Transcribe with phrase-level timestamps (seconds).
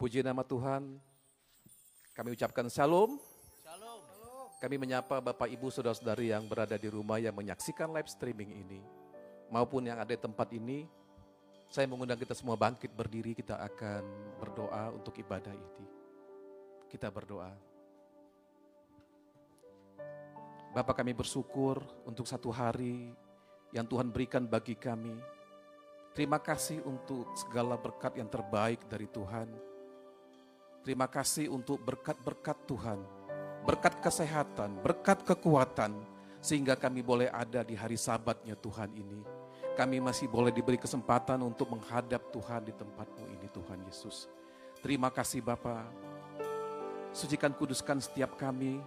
[0.00, 0.96] Puji nama Tuhan.
[2.16, 3.20] Kami ucapkan shalom.
[4.56, 8.80] Kami menyapa Bapak Ibu Saudara-saudari yang berada di rumah yang menyaksikan live streaming ini.
[9.52, 10.88] Maupun yang ada di tempat ini.
[11.68, 14.02] Saya mengundang kita semua bangkit berdiri, kita akan
[14.40, 15.86] berdoa untuk ibadah ini.
[16.88, 17.52] Kita berdoa.
[20.72, 21.76] Bapak kami bersyukur
[22.08, 23.12] untuk satu hari
[23.76, 25.12] yang Tuhan berikan bagi kami.
[26.16, 29.69] Terima kasih untuk segala berkat yang terbaik dari Tuhan.
[30.80, 33.04] Terima kasih untuk berkat-berkat Tuhan,
[33.68, 35.92] berkat kesehatan, berkat kekuatan,
[36.40, 39.20] sehingga kami boleh ada di hari sabatnya Tuhan ini.
[39.76, 44.24] Kami masih boleh diberi kesempatan untuk menghadap Tuhan di tempatmu ini Tuhan Yesus.
[44.80, 45.84] Terima kasih Bapa.
[47.12, 48.80] Sucikan kuduskan setiap kami,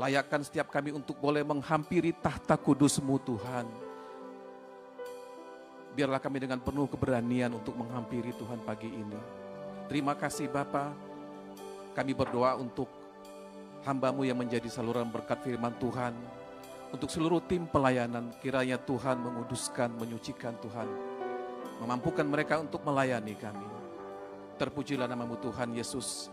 [0.00, 3.68] layakkan setiap kami untuk boleh menghampiri tahta kudusmu Tuhan.
[5.92, 9.20] Biarlah kami dengan penuh keberanian untuk menghampiri Tuhan pagi ini.
[9.84, 11.09] Terima kasih Bapa.
[11.92, 12.86] Kami berdoa untuk
[13.82, 16.14] hambamu yang menjadi saluran berkat firman Tuhan.
[16.90, 20.88] Untuk seluruh tim pelayanan, kiranya Tuhan menguduskan, menyucikan Tuhan.
[21.78, 23.66] Memampukan mereka untuk melayani kami.
[24.58, 26.28] Terpujilah namamu Tuhan Yesus.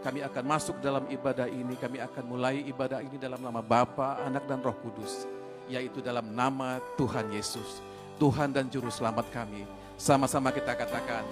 [0.00, 4.44] Kami akan masuk dalam ibadah ini, kami akan mulai ibadah ini dalam nama Bapa, Anak,
[4.44, 5.24] dan Roh Kudus
[5.68, 7.80] yaitu dalam nama Tuhan Yesus,
[8.20, 9.64] Tuhan dan Juru Selamat kami.
[9.96, 11.24] Sama-sama kita katakan,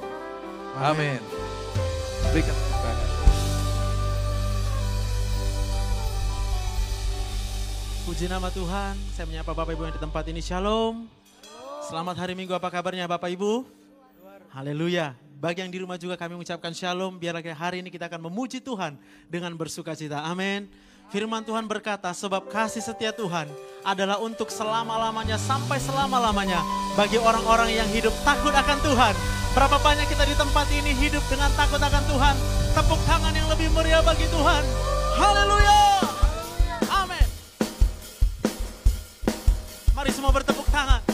[0.79, 1.21] Amin.
[2.33, 2.57] Berikan.
[8.09, 11.13] Puji nama Tuhan, saya menyapa Bapak Ibu yang di tempat ini, Shalom.
[11.85, 13.69] Selamat hari Minggu, apa kabarnya Bapak Ibu?
[14.49, 15.13] Haleluya.
[15.37, 18.97] Bagi yang di rumah juga kami mengucapkan shalom, biar hari ini kita akan memuji Tuhan
[19.29, 20.25] dengan bersuka cita.
[20.25, 20.73] Amin.
[21.13, 23.51] Firman Tuhan berkata, sebab kasih setia Tuhan
[23.85, 26.65] adalah untuk selama-lamanya sampai selama-lamanya
[26.97, 29.42] bagi orang-orang yang hidup takut akan Tuhan.
[29.53, 32.37] Berapa banyak kita di tempat ini hidup dengan takut akan Tuhan.
[32.73, 34.65] Tepuk tangan yang lebih meriah bagi Tuhan.
[35.21, 35.81] Haleluya.
[36.89, 37.27] Amin.
[39.93, 41.05] Mari semua bertepuk tangan.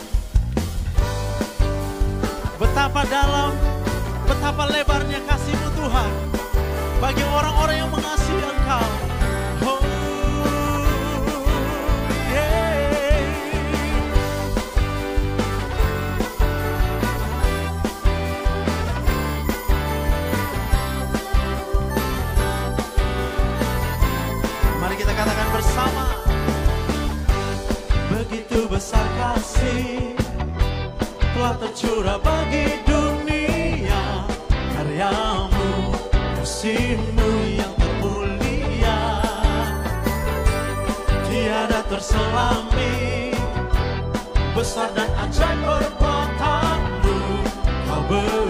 [2.62, 3.58] Betapa dalam,
[4.30, 6.10] betapa lebarnya kasihmu Tuhan.
[7.02, 9.07] Bagi orang-orang yang mengasihi Engkau.
[28.78, 30.14] Besar kasih
[31.34, 34.22] telah tercurah bagi dunia.
[34.70, 35.98] Karyamu
[36.38, 39.18] kasihmu yang termulia.
[41.26, 43.34] Tiada terselami
[44.54, 47.18] besar dan ajaib perbuatanmu.
[47.82, 48.47] Kau beri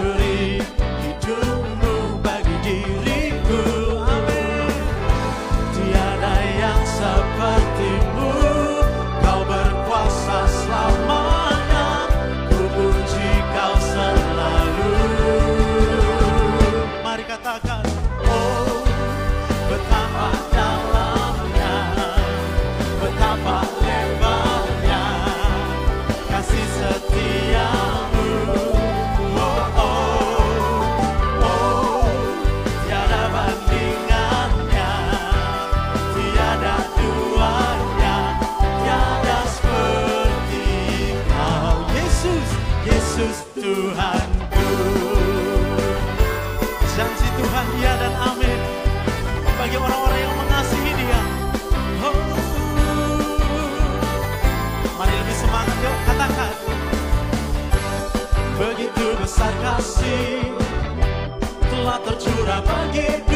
[61.69, 63.28] telah tercurah bagi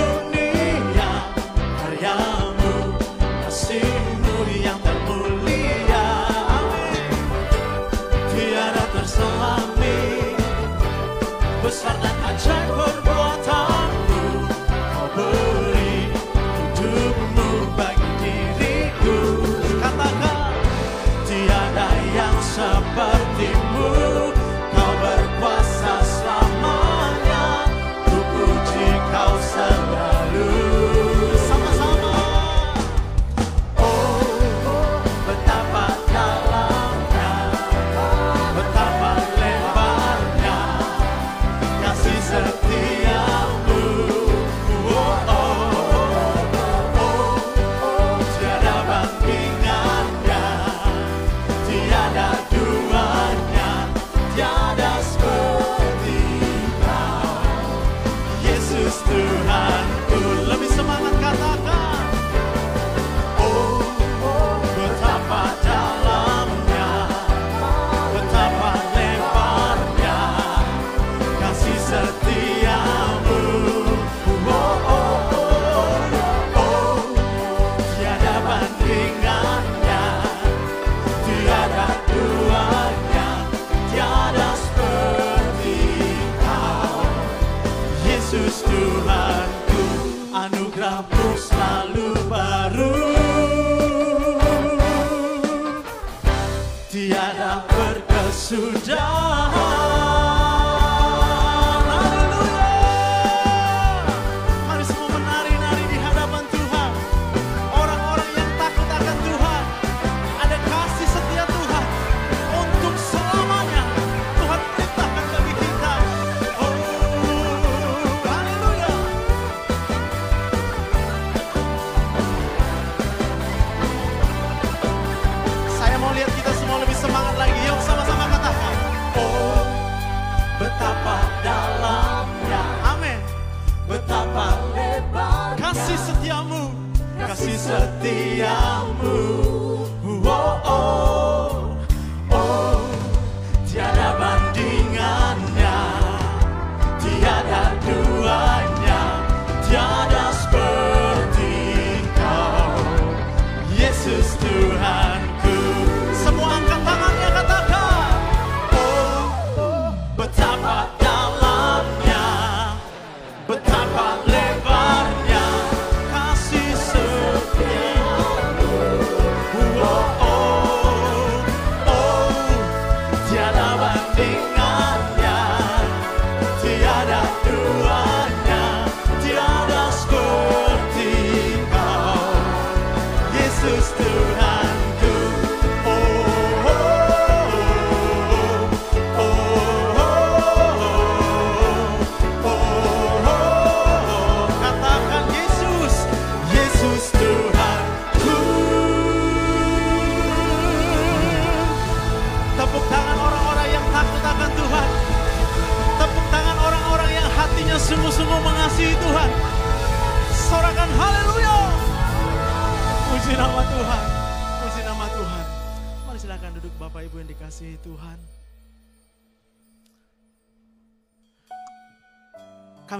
[138.03, 138.93] the hour.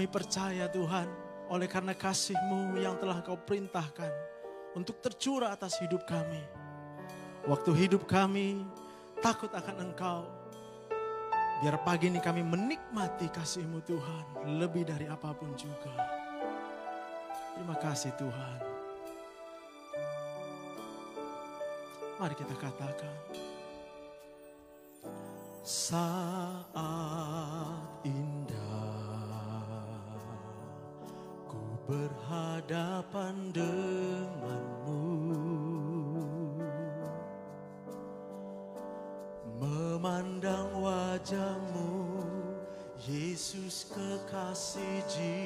[0.04, 1.08] Kami percaya Tuhan,
[1.48, 4.12] oleh karena kasih-Mu yang telah Kau perintahkan
[4.76, 6.44] untuk tercurah atas hidup kami.
[7.48, 8.68] Waktu hidup kami
[9.24, 10.28] takut akan Engkau.
[11.64, 15.96] Biar pagi ini kami menikmati kasih-Mu Tuhan lebih dari apa pun juga.
[17.56, 18.60] Terima kasih Tuhan.
[22.20, 23.16] Mari kita katakan.
[25.64, 26.68] Saat
[31.94, 35.06] berhadapan denganmu.
[39.62, 41.94] Memandang wajahmu
[43.06, 45.43] Yesus kekasih jiwa.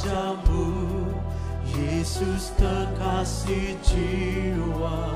[0.00, 1.12] wajahmu
[1.76, 5.12] Yesus kekasih jiwa.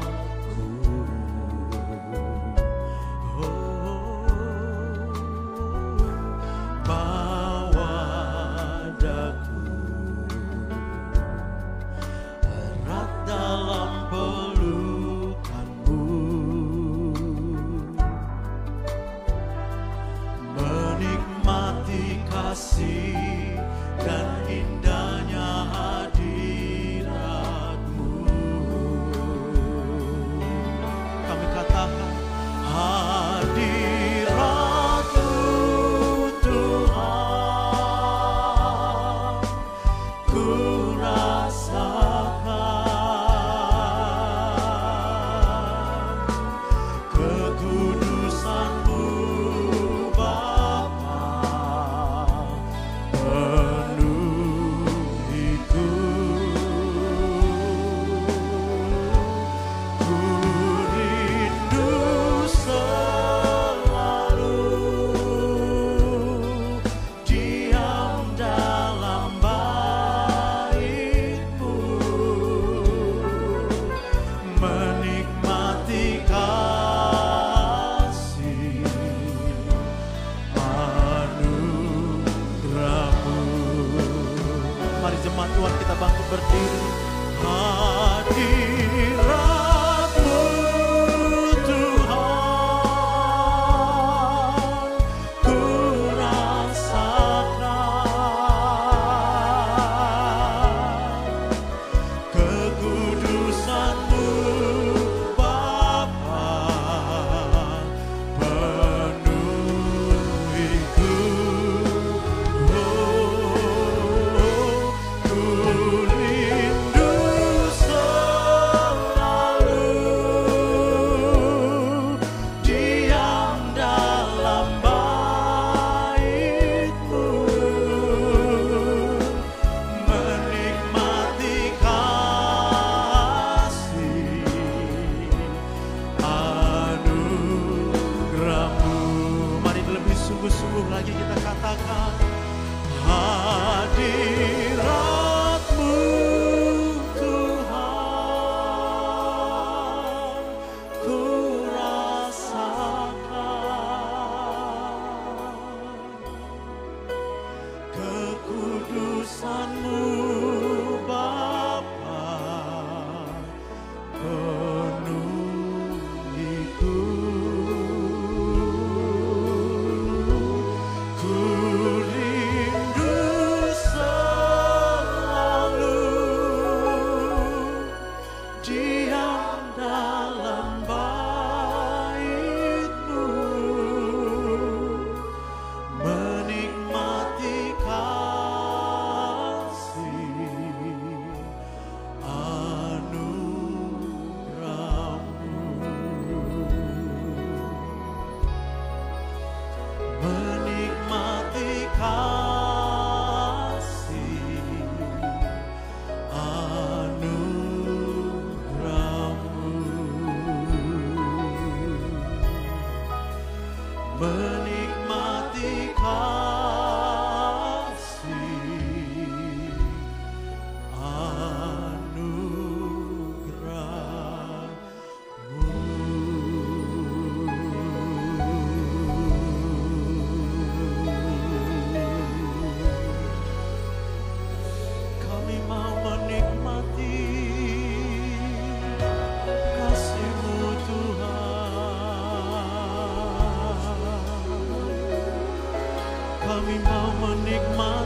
[246.64, 248.03] Kami mau menikmati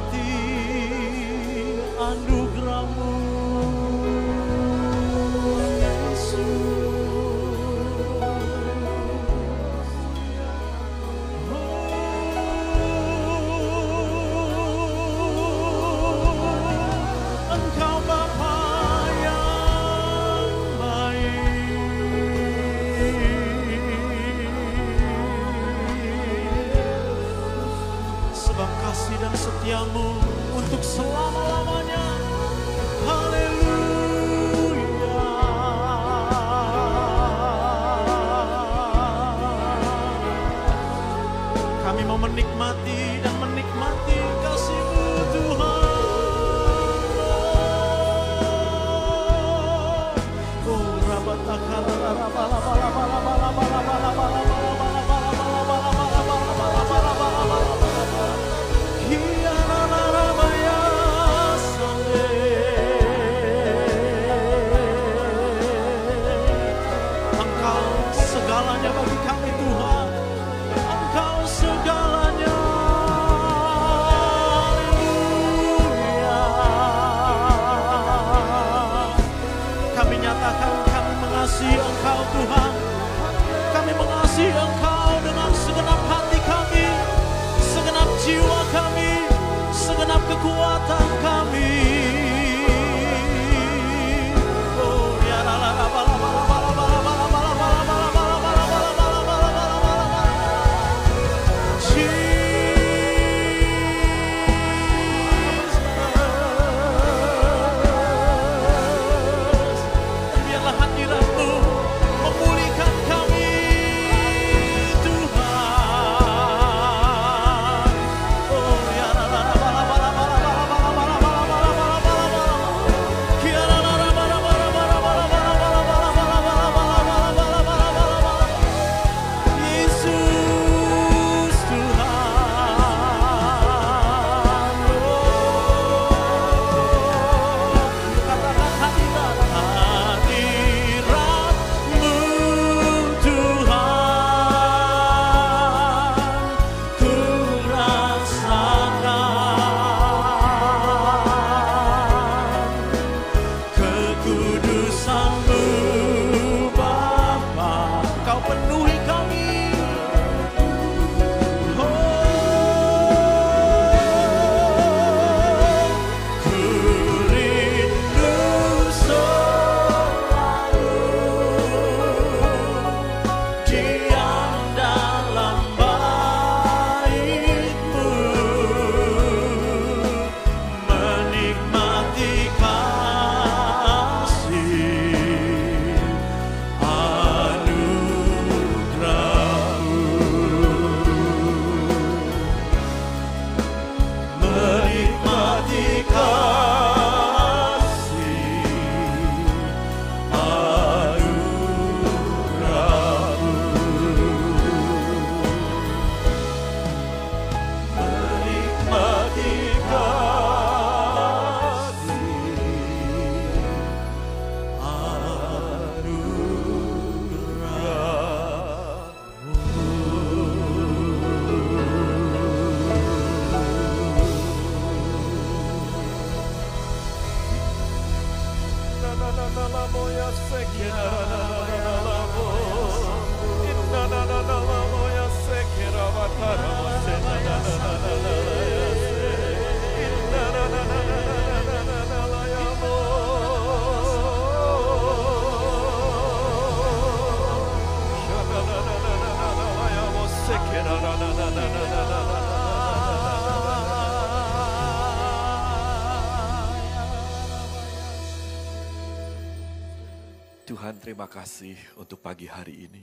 [260.79, 263.03] Tuhan terima kasih untuk pagi hari ini.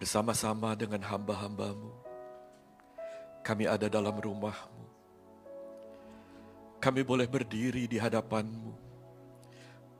[0.00, 1.92] Bersama-sama dengan hamba-hambamu,
[3.44, 4.88] kami ada dalam rumahmu.
[6.80, 8.72] Kami boleh berdiri di hadapanmu,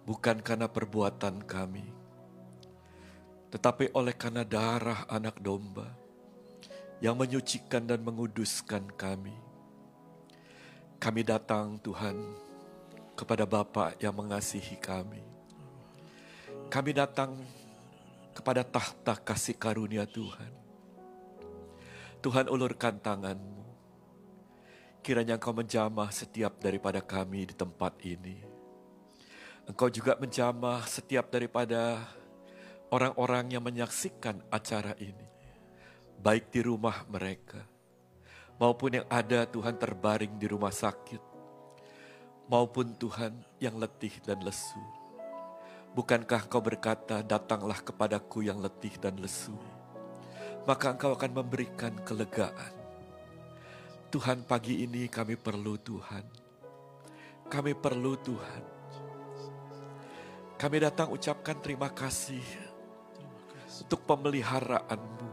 [0.08, 1.84] bukan karena perbuatan kami,
[3.52, 5.92] tetapi oleh karena darah anak domba
[7.04, 9.36] yang menyucikan dan menguduskan kami.
[10.96, 12.16] Kami datang Tuhan
[13.12, 15.31] kepada Bapa yang mengasihi kami
[16.72, 17.36] kami datang
[18.32, 20.48] kepada tahta kasih karunia Tuhan.
[22.24, 23.60] Tuhan ulurkan tanganmu.
[25.04, 28.40] Kiranya engkau menjamah setiap daripada kami di tempat ini.
[29.68, 32.08] Engkau juga menjamah setiap daripada
[32.88, 35.28] orang-orang yang menyaksikan acara ini.
[36.24, 37.60] Baik di rumah mereka,
[38.56, 41.20] maupun yang ada Tuhan terbaring di rumah sakit,
[42.48, 45.01] maupun Tuhan yang letih dan lesu.
[45.92, 49.52] Bukankah kau berkata, datanglah kepadaku yang letih dan lesu.
[50.64, 52.72] Maka engkau akan memberikan kelegaan.
[54.08, 56.24] Tuhan pagi ini kami perlu Tuhan.
[57.44, 58.64] Kami perlu Tuhan.
[60.56, 62.44] Kami datang ucapkan terima kasih
[63.84, 65.28] untuk pemeliharaanmu,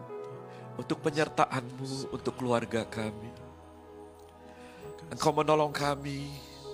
[0.75, 3.31] untuk penyertaanmu, untuk keluarga kami.
[5.07, 6.27] Engkau menolong kami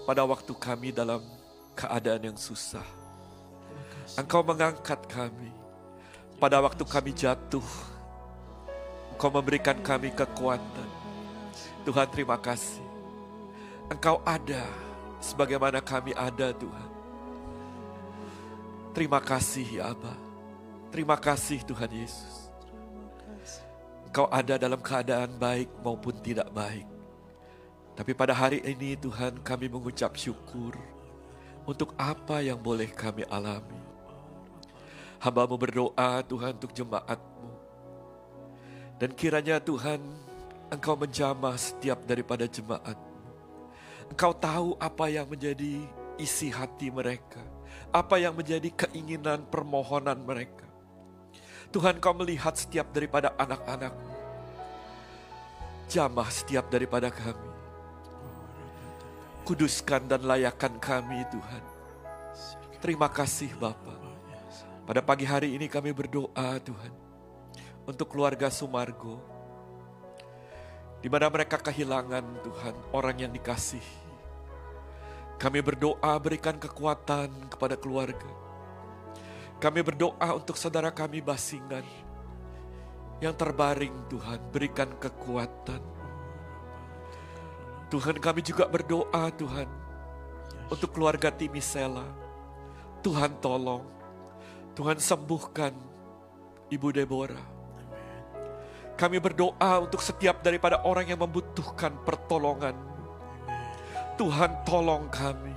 [0.10, 1.22] pada waktu kami dalam
[1.78, 3.05] keadaan yang susah
[4.16, 5.52] Engkau mengangkat kami.
[6.40, 7.68] Pada waktu kami jatuh,
[9.12, 10.90] Engkau memberikan kami kekuatan.
[11.84, 12.84] Tuhan terima kasih.
[13.92, 14.64] Engkau ada
[15.20, 16.90] sebagaimana kami ada Tuhan.
[18.96, 20.16] Terima kasih ya Abba.
[20.96, 22.48] Terima kasih Tuhan Yesus.
[24.08, 26.88] Engkau ada dalam keadaan baik maupun tidak baik.
[28.00, 30.76] Tapi pada hari ini Tuhan kami mengucap syukur
[31.68, 33.85] untuk apa yang boleh kami alami.
[35.26, 37.50] Hambamu berdoa Tuhan untuk jemaatmu.
[39.02, 39.98] Dan kiranya Tuhan
[40.70, 43.18] Engkau menjamah setiap daripada jemaatmu.
[44.14, 45.82] Engkau tahu apa yang menjadi
[46.22, 47.42] isi hati mereka.
[47.90, 50.70] Apa yang menjadi keinginan permohonan mereka.
[51.74, 53.98] Tuhan kau melihat setiap daripada anak-anak.
[55.90, 57.50] Jamah setiap daripada kami.
[59.42, 61.64] Kuduskan dan layakan kami Tuhan.
[62.78, 64.05] Terima kasih Bapak.
[64.86, 66.94] Pada pagi hari ini kami berdoa Tuhan
[67.90, 69.18] untuk keluarga Sumargo.
[71.02, 74.06] Di mana mereka kehilangan Tuhan orang yang dikasihi.
[75.42, 78.30] Kami berdoa berikan kekuatan kepada keluarga.
[79.58, 81.86] Kami berdoa untuk saudara kami Basingan
[83.26, 85.82] yang terbaring Tuhan berikan kekuatan.
[87.90, 89.66] Tuhan kami juga berdoa Tuhan
[90.70, 92.06] untuk keluarga Timisela.
[93.02, 93.95] Tuhan tolong
[94.76, 95.72] Tuhan sembuhkan
[96.68, 97.56] Ibu Deborah.
[99.00, 102.76] Kami berdoa untuk setiap daripada orang yang membutuhkan pertolongan.
[104.20, 105.56] Tuhan tolong kami.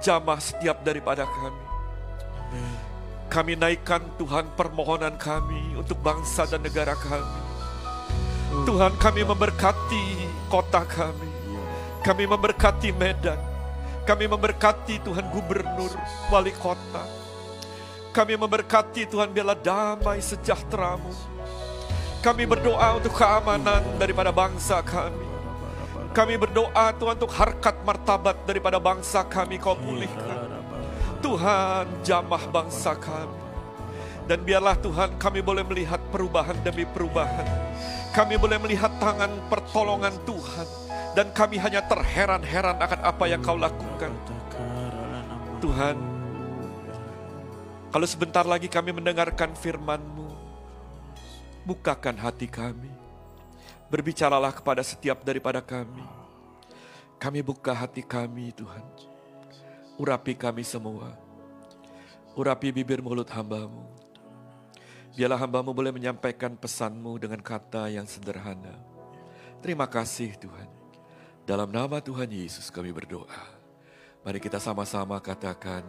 [0.00, 1.66] Jamah setiap daripada kami.
[3.28, 7.40] Kami naikkan Tuhan permohonan kami untuk bangsa dan negara kami.
[8.64, 10.04] Tuhan kami memberkati
[10.48, 11.28] kota kami.
[12.00, 13.40] Kami memberkati Medan.
[14.08, 15.92] Kami memberkati Tuhan gubernur,
[16.32, 17.19] wali kota.
[18.10, 21.14] Kami memberkati Tuhan biarlah damai sejahteramu.
[22.20, 25.24] Kami berdoa untuk keamanan daripada bangsa kami.
[26.10, 30.50] Kami berdoa Tuhan untuk harkat martabat daripada bangsa kami kau pulihkan.
[31.22, 33.38] Tuhan jamah bangsa kami.
[34.26, 37.46] Dan biarlah Tuhan kami boleh melihat perubahan demi perubahan.
[38.10, 40.66] Kami boleh melihat tangan pertolongan Tuhan.
[41.14, 44.10] Dan kami hanya terheran-heran akan apa yang kau lakukan.
[45.62, 45.94] Tuhan,
[47.90, 50.30] kalau sebentar lagi kami mendengarkan firman-Mu,
[51.66, 52.90] bukakan hati kami.
[53.90, 56.06] Berbicaralah kepada setiap daripada kami.
[57.18, 58.86] Kami buka hati kami Tuhan.
[59.98, 61.18] Urapi kami semua.
[62.38, 63.82] Urapi bibir mulut hambamu.
[65.18, 68.78] Biarlah hambamu boleh menyampaikan pesanmu dengan kata yang sederhana.
[69.58, 70.70] Terima kasih Tuhan.
[71.42, 73.58] Dalam nama Tuhan Yesus kami berdoa.
[74.22, 75.82] Mari kita sama-sama katakan,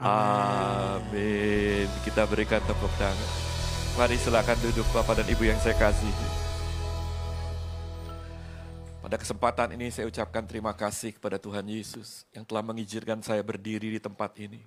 [0.00, 1.84] Amin.
[2.00, 3.30] Kita berikan tepuk tangan.
[4.00, 6.28] Mari silakan duduk Bapak dan Ibu yang saya kasihi.
[9.04, 13.92] Pada kesempatan ini saya ucapkan terima kasih kepada Tuhan Yesus yang telah mengizinkan saya berdiri
[13.92, 14.64] di tempat ini.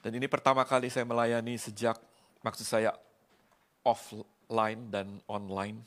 [0.00, 2.00] Dan ini pertama kali saya melayani sejak,
[2.40, 2.96] maksud saya
[3.84, 5.84] offline dan online.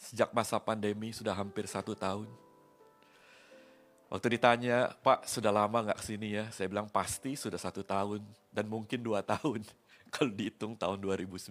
[0.00, 2.45] Sejak masa pandemi sudah hampir satu tahun.
[4.06, 6.46] Waktu ditanya, Pak sudah lama nggak ke sini ya?
[6.54, 8.22] Saya bilang pasti sudah satu tahun
[8.54, 9.66] dan mungkin dua tahun
[10.14, 11.50] kalau dihitung tahun 2019.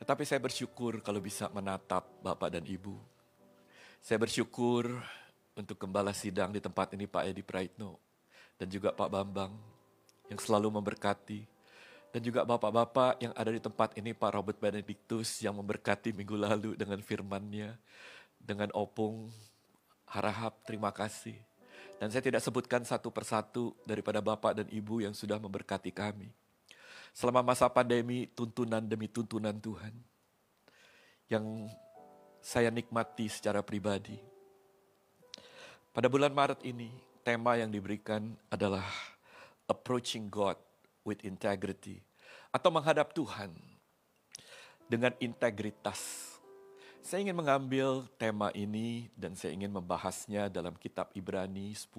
[0.00, 2.98] Tetapi saya bersyukur kalau bisa menatap Bapak dan Ibu.
[4.02, 4.90] Saya bersyukur
[5.54, 8.00] untuk gembala sidang di tempat ini Pak Edi Praitno
[8.56, 9.52] dan juga Pak Bambang
[10.26, 11.44] yang selalu memberkati
[12.10, 16.70] dan juga bapak-bapak yang ada di tempat ini Pak Robert Benedictus yang memberkati minggu lalu
[16.74, 17.78] dengan firman-Nya
[18.40, 19.28] dengan opung
[20.08, 21.36] harahap terima kasih
[22.00, 26.32] dan saya tidak sebutkan satu persatu daripada Bapak dan Ibu yang sudah memberkati kami
[27.12, 29.92] selama masa pandemi tuntunan demi tuntunan Tuhan
[31.30, 31.70] yang
[32.40, 34.18] saya nikmati secara pribadi.
[35.92, 36.90] Pada bulan Maret ini,
[37.22, 38.86] tema yang diberikan adalah
[39.68, 40.56] approaching God
[41.06, 42.02] with integrity
[42.50, 43.54] atau menghadap Tuhan
[44.90, 46.29] dengan integritas.
[47.00, 51.96] Saya ingin mengambil tema ini dan saya ingin membahasnya dalam kitab Ibrani 10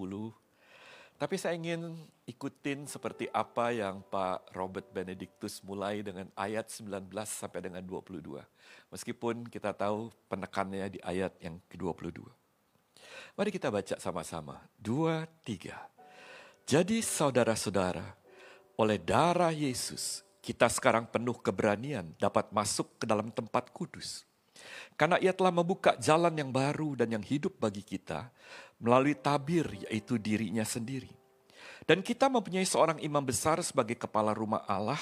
[1.21, 7.61] tapi saya ingin ikutin seperti apa yang Pak Robert Benedictus mulai dengan ayat 19 sampai
[7.61, 8.41] dengan 22.
[8.89, 12.25] Meskipun kita tahu penekannya di ayat yang ke-22.
[13.37, 14.65] Mari kita baca sama-sama.
[14.73, 15.77] Dua, tiga.
[16.65, 18.17] Jadi saudara-saudara,
[18.81, 24.25] oleh darah Yesus, kita sekarang penuh keberanian dapat masuk ke dalam tempat kudus.
[24.95, 28.29] Karena ia telah membuka jalan yang baru dan yang hidup bagi kita,
[28.81, 31.09] melalui tabir yaitu dirinya sendiri.
[31.85, 35.01] Dan kita mempunyai seorang imam besar sebagai kepala rumah Allah.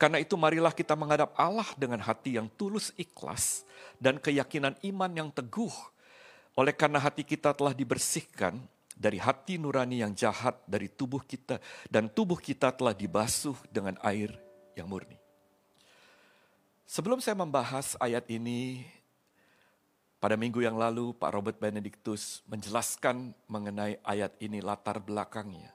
[0.00, 3.68] Karena itu marilah kita menghadap Allah dengan hati yang tulus ikhlas
[4.00, 5.72] dan keyakinan iman yang teguh.
[6.56, 8.56] Oleh karena hati kita telah dibersihkan
[8.96, 11.60] dari hati nurani yang jahat dari tubuh kita
[11.92, 14.32] dan tubuh kita telah dibasuh dengan air
[14.72, 15.19] yang murni.
[16.90, 18.82] Sebelum saya membahas ayat ini,
[20.18, 25.70] pada minggu yang lalu, Pak Robert Benedictus menjelaskan mengenai ayat ini latar belakangnya.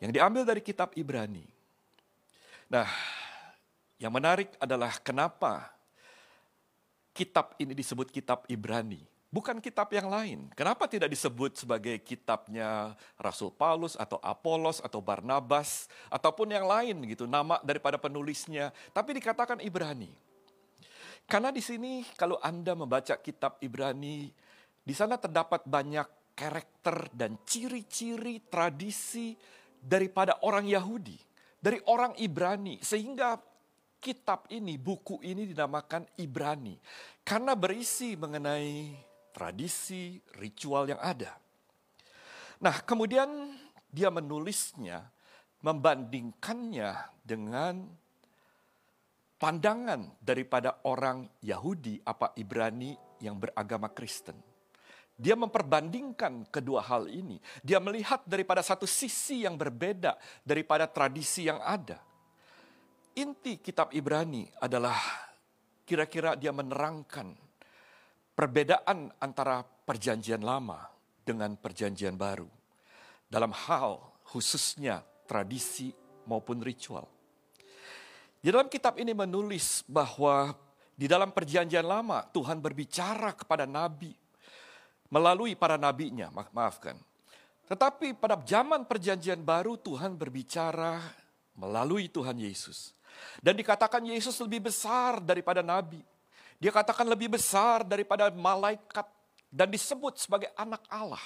[0.00, 1.44] Yang diambil dari kitab Ibrani.
[2.72, 2.88] Nah,
[4.00, 5.76] yang menarik adalah kenapa
[7.12, 9.04] kitab ini disebut kitab Ibrani.
[9.28, 10.48] Bukan kitab yang lain.
[10.56, 17.28] Kenapa tidak disebut sebagai kitabnya Rasul Paulus atau Apolos atau Barnabas ataupun yang lain gitu
[17.28, 20.08] nama daripada penulisnya, tapi dikatakan Ibrani.
[21.28, 24.32] Karena di sini kalau Anda membaca kitab Ibrani,
[24.80, 29.36] di sana terdapat banyak karakter dan ciri-ciri tradisi
[29.76, 31.20] daripada orang Yahudi,
[31.60, 33.36] dari orang Ibrani, sehingga
[34.00, 36.78] kitab ini, buku ini dinamakan Ibrani
[37.26, 39.07] karena berisi mengenai
[39.38, 41.38] tradisi, ritual yang ada.
[42.58, 43.54] Nah, kemudian
[43.86, 45.06] dia menulisnya,
[45.62, 47.86] membandingkannya dengan
[49.38, 54.34] pandangan daripada orang Yahudi apa Ibrani yang beragama Kristen.
[55.14, 57.38] Dia memperbandingkan kedua hal ini.
[57.62, 62.02] Dia melihat daripada satu sisi yang berbeda daripada tradisi yang ada.
[63.18, 64.98] Inti kitab Ibrani adalah
[65.82, 67.47] kira-kira dia menerangkan
[68.38, 70.86] perbedaan antara perjanjian lama
[71.26, 72.46] dengan perjanjian baru.
[73.26, 73.98] Dalam hal
[74.30, 75.90] khususnya tradisi
[76.30, 77.10] maupun ritual.
[78.38, 80.54] Di dalam kitab ini menulis bahwa
[80.94, 84.14] di dalam perjanjian lama Tuhan berbicara kepada nabi
[85.10, 86.94] melalui para nabinya, ma maafkan.
[87.66, 91.02] Tetapi pada zaman perjanjian baru Tuhan berbicara
[91.58, 92.94] melalui Tuhan Yesus.
[93.42, 96.00] Dan dikatakan Yesus lebih besar daripada nabi.
[96.58, 99.06] Dia katakan lebih besar daripada malaikat
[99.48, 101.22] dan disebut sebagai anak Allah.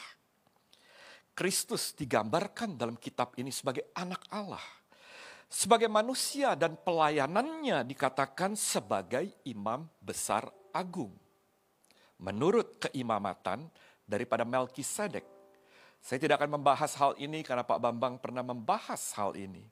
[1.33, 4.61] Kristus digambarkan dalam kitab ini sebagai anak Allah
[5.53, 11.13] sebagai manusia dan pelayanannya dikatakan sebagai imam besar agung.
[12.17, 13.69] Menurut keimamatan
[14.09, 15.29] daripada Melkisedek.
[16.03, 19.63] Saya tidak akan membahas hal ini karena Pak Bambang pernah membahas hal ini.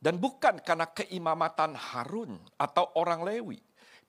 [0.00, 3.60] Dan bukan karena keimamatan Harun atau orang Lewi.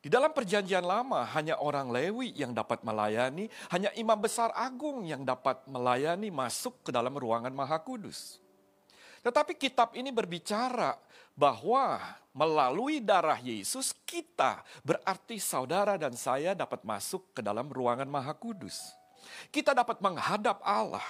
[0.02, 5.22] Di dalam perjanjian lama hanya orang Lewi yang dapat melayani, hanya imam besar agung yang
[5.22, 8.42] dapat melayani masuk ke dalam ruangan maha kudus.
[9.22, 10.98] Tetapi kitab ini berbicara
[11.38, 12.02] bahwa
[12.34, 18.98] melalui darah Yesus kita berarti saudara dan saya dapat masuk ke dalam ruangan maha kudus.
[19.54, 21.06] Kita dapat menghadap Allah.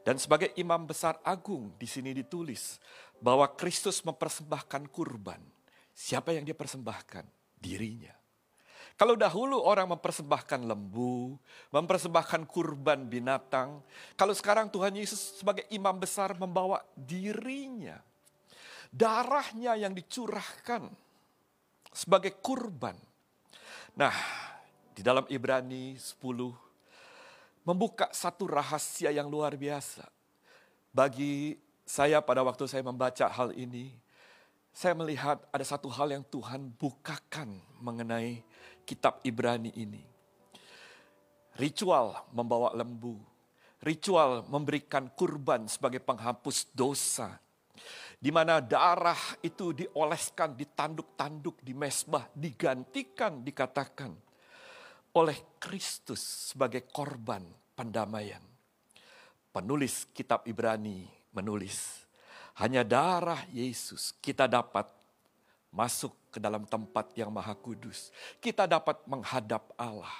[0.00, 2.80] Dan sebagai imam besar agung di sini ditulis
[3.20, 5.44] bahwa Kristus mempersembahkan kurban.
[5.92, 7.35] Siapa yang dia persembahkan?
[7.56, 8.16] Dirinya.
[8.96, 11.36] Kalau dahulu orang mempersembahkan lembu,
[11.68, 13.84] mempersembahkan kurban binatang,
[14.16, 18.00] kalau sekarang Tuhan Yesus sebagai imam besar membawa dirinya,
[18.88, 20.88] darahnya yang dicurahkan
[21.92, 22.96] sebagai kurban.
[24.00, 24.16] Nah,
[24.96, 26.56] di dalam Ibrani 10
[27.68, 30.08] membuka satu rahasia yang luar biasa.
[30.88, 33.92] Bagi saya pada waktu saya membaca hal ini,
[34.76, 38.44] saya melihat ada satu hal yang Tuhan bukakan mengenai
[38.84, 40.04] kitab Ibrani ini.
[41.56, 43.16] Ritual membawa lembu,
[43.80, 47.40] ritual memberikan kurban sebagai penghapus dosa.
[48.20, 54.12] Di mana darah itu dioleskan, ditanduk-tanduk, di mesbah, digantikan, dikatakan
[55.16, 57.40] oleh Kristus sebagai korban
[57.72, 58.44] pendamaian.
[59.56, 62.05] Penulis kitab Ibrani menulis,
[62.56, 64.88] hanya darah Yesus kita dapat
[65.68, 68.08] masuk ke dalam tempat yang maha kudus.
[68.40, 70.16] Kita dapat menghadap Allah.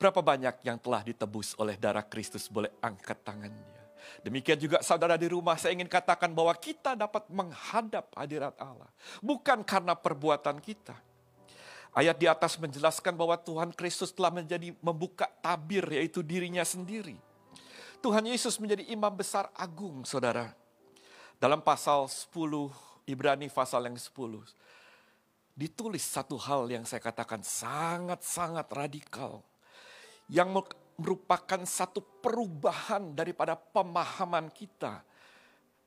[0.00, 3.80] Berapa banyak yang telah ditebus oleh darah Kristus boleh angkat tangannya.
[4.24, 8.88] Demikian juga saudara di rumah saya ingin katakan bahwa kita dapat menghadap hadirat Allah.
[9.20, 10.96] Bukan karena perbuatan kita.
[11.92, 17.20] Ayat di atas menjelaskan bahwa Tuhan Kristus telah menjadi membuka tabir yaitu dirinya sendiri.
[18.00, 20.59] Tuhan Yesus menjadi imam besar agung saudara.
[21.40, 24.12] Dalam pasal 10 Ibrani pasal yang 10
[25.56, 29.44] ditulis satu hal yang saya katakan sangat-sangat radikal.
[30.28, 30.68] Yang
[31.00, 35.00] merupakan satu perubahan daripada pemahaman kita.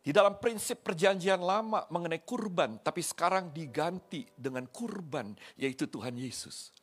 [0.03, 6.75] Di dalam prinsip perjanjian lama mengenai kurban, tapi sekarang diganti dengan kurban, yaitu Tuhan Yesus.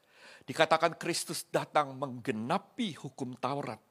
[0.48, 3.82] Dikatakan Kristus datang menggenapi hukum Taurat.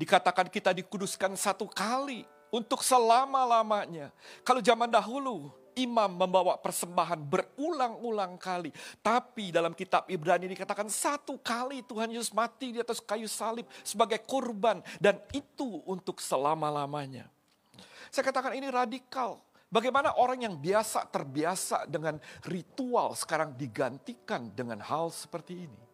[0.00, 4.10] Dikatakan kita dikuduskan satu kali untuk selama-lamanya.
[4.42, 8.72] Kalau zaman dahulu imam membawa persembahan berulang-ulang kali.
[9.04, 14.24] Tapi dalam kitab Ibrani dikatakan satu kali Tuhan Yesus mati di atas kayu salib sebagai
[14.24, 14.80] kurban.
[14.96, 17.28] Dan itu untuk selama-lamanya.
[18.08, 19.38] Saya katakan ini radikal.
[19.66, 22.16] Bagaimana orang yang biasa terbiasa dengan
[22.48, 25.85] ritual sekarang digantikan dengan hal seperti ini.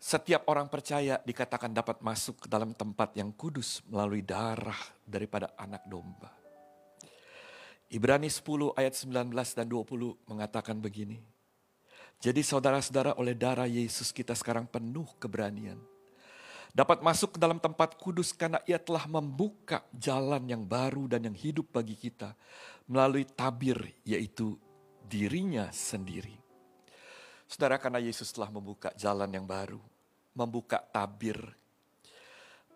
[0.00, 5.84] Setiap orang percaya dikatakan dapat masuk ke dalam tempat yang kudus melalui darah daripada anak
[5.84, 6.32] domba.
[7.92, 11.20] Ibrani 10 ayat 19 dan 20 mengatakan begini.
[12.16, 15.76] Jadi saudara-saudara oleh darah Yesus kita sekarang penuh keberanian.
[16.72, 21.36] Dapat masuk ke dalam tempat kudus karena ia telah membuka jalan yang baru dan yang
[21.36, 22.32] hidup bagi kita.
[22.88, 24.56] Melalui tabir yaitu
[25.04, 26.40] dirinya sendiri.
[27.50, 29.89] Saudara karena Yesus telah membuka jalan yang baru.
[30.32, 31.38] Membuka tabir.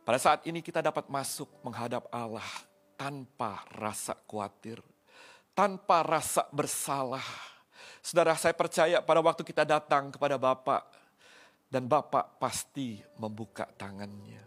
[0.05, 2.45] Pada saat ini kita dapat masuk menghadap Allah
[2.99, 4.83] tanpa rasa khawatir
[5.55, 7.25] tanpa rasa bersalah.
[8.05, 10.83] Saudara, saya percaya pada waktu kita datang kepada Bapak,
[11.71, 14.43] dan Bapak pasti membuka tangannya,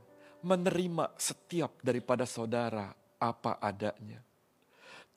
[0.45, 4.21] menerima setiap daripada saudara apa adanya.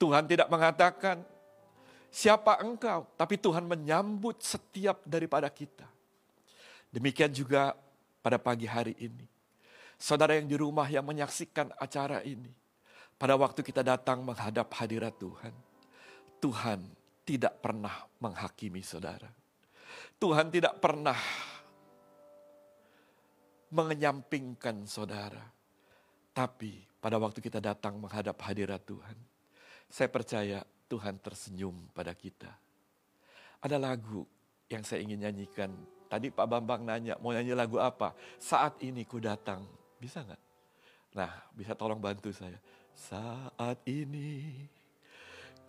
[0.01, 1.21] Tuhan tidak mengatakan,
[2.09, 3.05] siapa engkau?
[3.21, 5.85] Tapi Tuhan menyambut setiap daripada kita.
[6.91, 7.75] Demikian juga
[8.21, 9.27] pada pagi hari ini.
[10.01, 12.51] Saudara yang di rumah yang menyaksikan acara ini.
[13.21, 15.53] Pada waktu kita datang menghadap hadirat Tuhan
[16.41, 16.81] Tuhan
[17.29, 19.29] tidak pernah menghakimi saudara.
[20.17, 21.17] Tuhan tidak pernah
[23.71, 25.45] mengenyampingkan saudara.
[26.33, 29.17] Tapi pada waktu kita datang menghadap hadirat Tuhan,
[29.87, 32.51] saya percaya Tuhan tersenyum pada kita.
[33.61, 34.25] Ada lagu
[34.73, 35.71] yang saya ingin nyanyikan.
[36.11, 38.11] Tadi Pak Bambang nanya, mau nyanyi lagu apa?
[38.43, 39.63] Saat ini ku datang.
[40.03, 40.43] Bisa nggak?
[41.15, 42.59] Nah, bisa tolong bantu saya.
[43.01, 44.51] Saat ini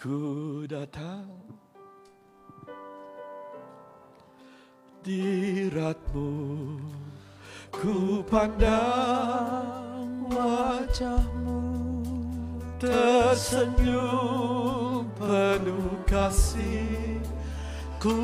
[0.01, 1.29] Ku datang
[5.05, 6.33] diratmu
[7.69, 11.61] Ku pandang wajahmu
[12.81, 17.20] Tersenyum penuh kasih
[18.01, 18.17] Ku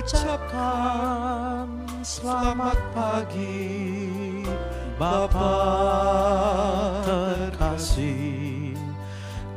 [0.00, 1.68] ucapkan
[2.00, 3.68] selamat pagi
[4.96, 5.60] Bapa
[7.04, 8.72] terkasih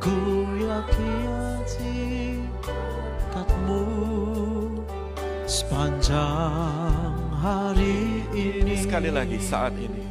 [0.04, 0.20] Ku
[0.60, 1.64] yakin
[2.60, 3.88] berkatmu
[5.48, 8.84] sepanjang hari ini.
[8.84, 10.04] Sekali lagi saat ini.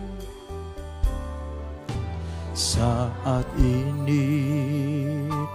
[2.56, 4.24] Saat ini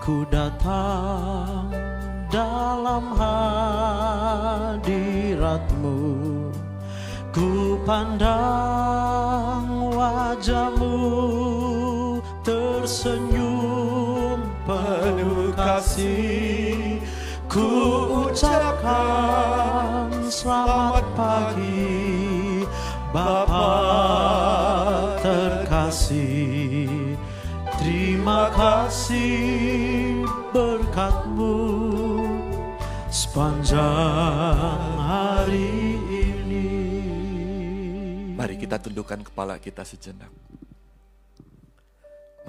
[0.06, 1.97] ku datang
[2.28, 3.16] dalam
[4.76, 5.08] hadiratmu.
[7.32, 10.98] Ku pandang wajahmu
[12.44, 17.00] tersenyum penuh kasih.
[17.48, 17.70] Ku
[18.28, 22.68] ucapkan selamat pagi
[23.16, 23.72] Bapa
[25.24, 27.16] terkasih.
[27.80, 31.87] Terima kasih berkatmu
[33.38, 35.70] sepanjang hari
[36.10, 36.70] ini.
[38.34, 40.34] Mari kita tundukkan kepala kita sejenak.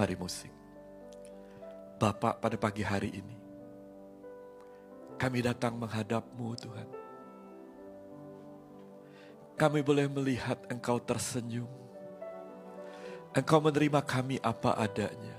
[0.00, 0.48] Mari musik.
[2.00, 3.36] Bapak pada pagi hari ini,
[5.20, 6.88] kami datang menghadapmu Tuhan.
[9.60, 11.68] Kami boleh melihat Engkau tersenyum.
[13.36, 15.36] Engkau menerima kami apa adanya.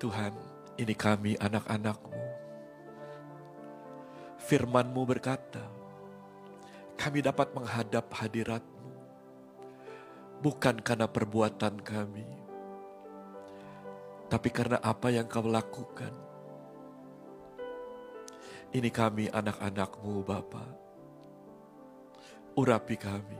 [0.00, 0.32] Tuhan,
[0.80, 2.25] ini kami anak-anakmu.
[4.46, 5.66] Firmanmu berkata,
[6.94, 8.94] kami dapat menghadap hadiratmu.
[10.38, 12.28] Bukan karena perbuatan kami,
[14.30, 16.10] tapi karena apa yang kau lakukan.
[18.70, 20.66] Ini kami anak-anakmu Bapa.
[22.54, 23.38] Urapi kami.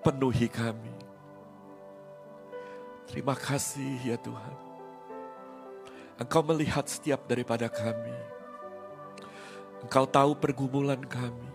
[0.00, 0.94] Penuhi kami.
[3.10, 4.56] Terima kasih ya Tuhan.
[6.18, 8.29] Engkau melihat setiap daripada kami.
[9.80, 11.48] Engkau tahu pergumulan kami.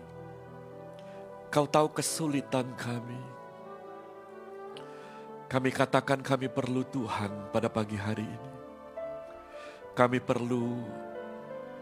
[1.46, 3.22] Engkau tahu kesulitan kami.
[5.46, 8.50] Kami katakan kami perlu Tuhan pada pagi hari ini.
[9.94, 10.82] Kami perlu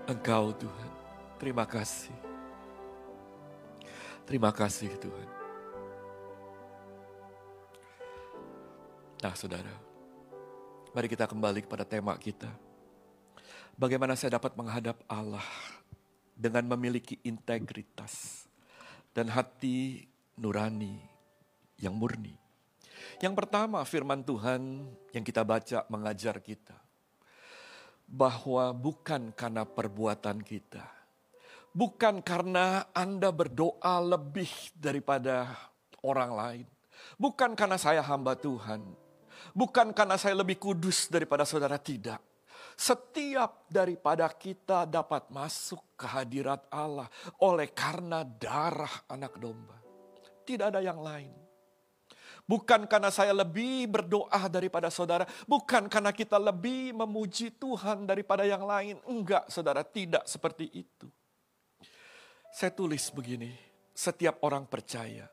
[0.05, 0.91] Engkau Tuhan.
[1.41, 2.15] Terima kasih.
[4.29, 5.29] Terima kasih Tuhan.
[9.25, 9.73] Nah saudara,
[10.93, 12.53] mari kita kembali kepada tema kita.
[13.81, 15.45] Bagaimana saya dapat menghadap Allah
[16.35, 18.45] dengan memiliki integritas
[19.15, 20.03] dan hati
[20.39, 20.99] nurani
[21.79, 22.35] yang murni.
[23.23, 26.75] Yang pertama firman Tuhan yang kita baca mengajar kita.
[28.05, 30.85] Bahwa bukan karena perbuatan kita.
[31.75, 35.51] Bukan karena Anda berdoa lebih daripada
[36.05, 36.67] orang lain.
[37.17, 38.85] Bukan karena saya hamba Tuhan.
[39.57, 42.21] Bukan karena saya lebih kudus daripada saudara tidak.
[42.75, 47.07] Setiap daripada kita dapat masuk ke hadirat Allah
[47.43, 49.79] oleh karena darah anak domba.
[50.43, 51.33] Tidak ada yang lain.
[52.45, 55.25] Bukan karena saya lebih berdoa daripada saudara.
[55.49, 59.01] Bukan karena kita lebih memuji Tuhan daripada yang lain.
[59.09, 61.09] Enggak saudara, tidak seperti itu.
[62.53, 63.51] Saya tulis begini,
[63.97, 65.25] setiap orang percaya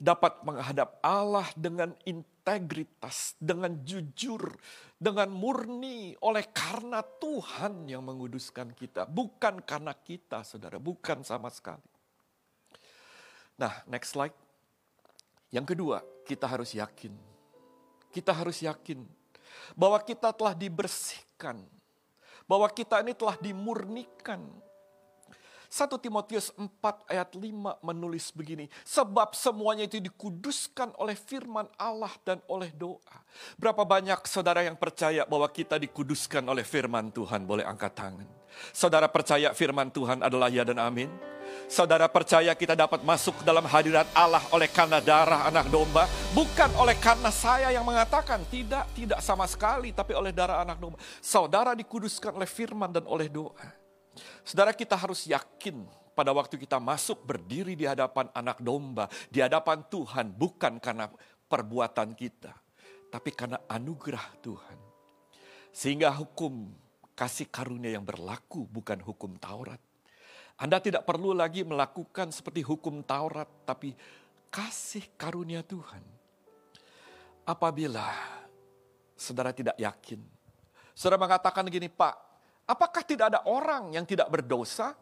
[0.00, 1.92] dapat menghadap Allah dengan
[2.40, 4.56] integritas, dengan jujur,
[4.96, 11.84] dengan murni oleh karena Tuhan yang menguduskan kita, bukan karena kita, Saudara, bukan sama sekali.
[13.60, 14.32] Nah, next slide.
[15.52, 17.12] Yang kedua, kita harus yakin.
[18.08, 19.04] Kita harus yakin
[19.76, 21.60] bahwa kita telah dibersihkan,
[22.48, 24.40] bahwa kita ini telah dimurnikan
[25.70, 26.66] 1 Timotius 4
[27.06, 28.66] ayat 5 menulis begini.
[28.82, 33.16] Sebab semuanya itu dikuduskan oleh firman Allah dan oleh doa.
[33.54, 37.46] Berapa banyak saudara yang percaya bahwa kita dikuduskan oleh firman Tuhan?
[37.46, 38.26] Boleh angkat tangan.
[38.74, 41.06] Saudara percaya firman Tuhan adalah ya dan amin?
[41.70, 46.10] Saudara percaya kita dapat masuk dalam hadirat Allah oleh karena darah anak domba.
[46.34, 48.42] Bukan oleh karena saya yang mengatakan.
[48.50, 49.94] Tidak, tidak sama sekali.
[49.94, 50.98] Tapi oleh darah anak domba.
[51.22, 53.79] Saudara dikuduskan oleh firman dan oleh doa.
[54.42, 59.80] Saudara kita harus yakin pada waktu kita masuk berdiri di hadapan anak domba, di hadapan
[59.88, 61.08] Tuhan bukan karena
[61.48, 62.52] perbuatan kita,
[63.08, 64.78] tapi karena anugerah Tuhan.
[65.72, 66.70] Sehingga hukum
[67.16, 69.80] kasih karunia yang berlaku bukan hukum Taurat.
[70.60, 73.96] Anda tidak perlu lagi melakukan seperti hukum Taurat, tapi
[74.52, 76.04] kasih karunia Tuhan.
[77.48, 78.12] Apabila
[79.16, 80.20] saudara tidak yakin,
[80.92, 82.29] saudara mengatakan gini, Pak,
[82.70, 84.94] Apakah tidak ada orang yang tidak berdosa?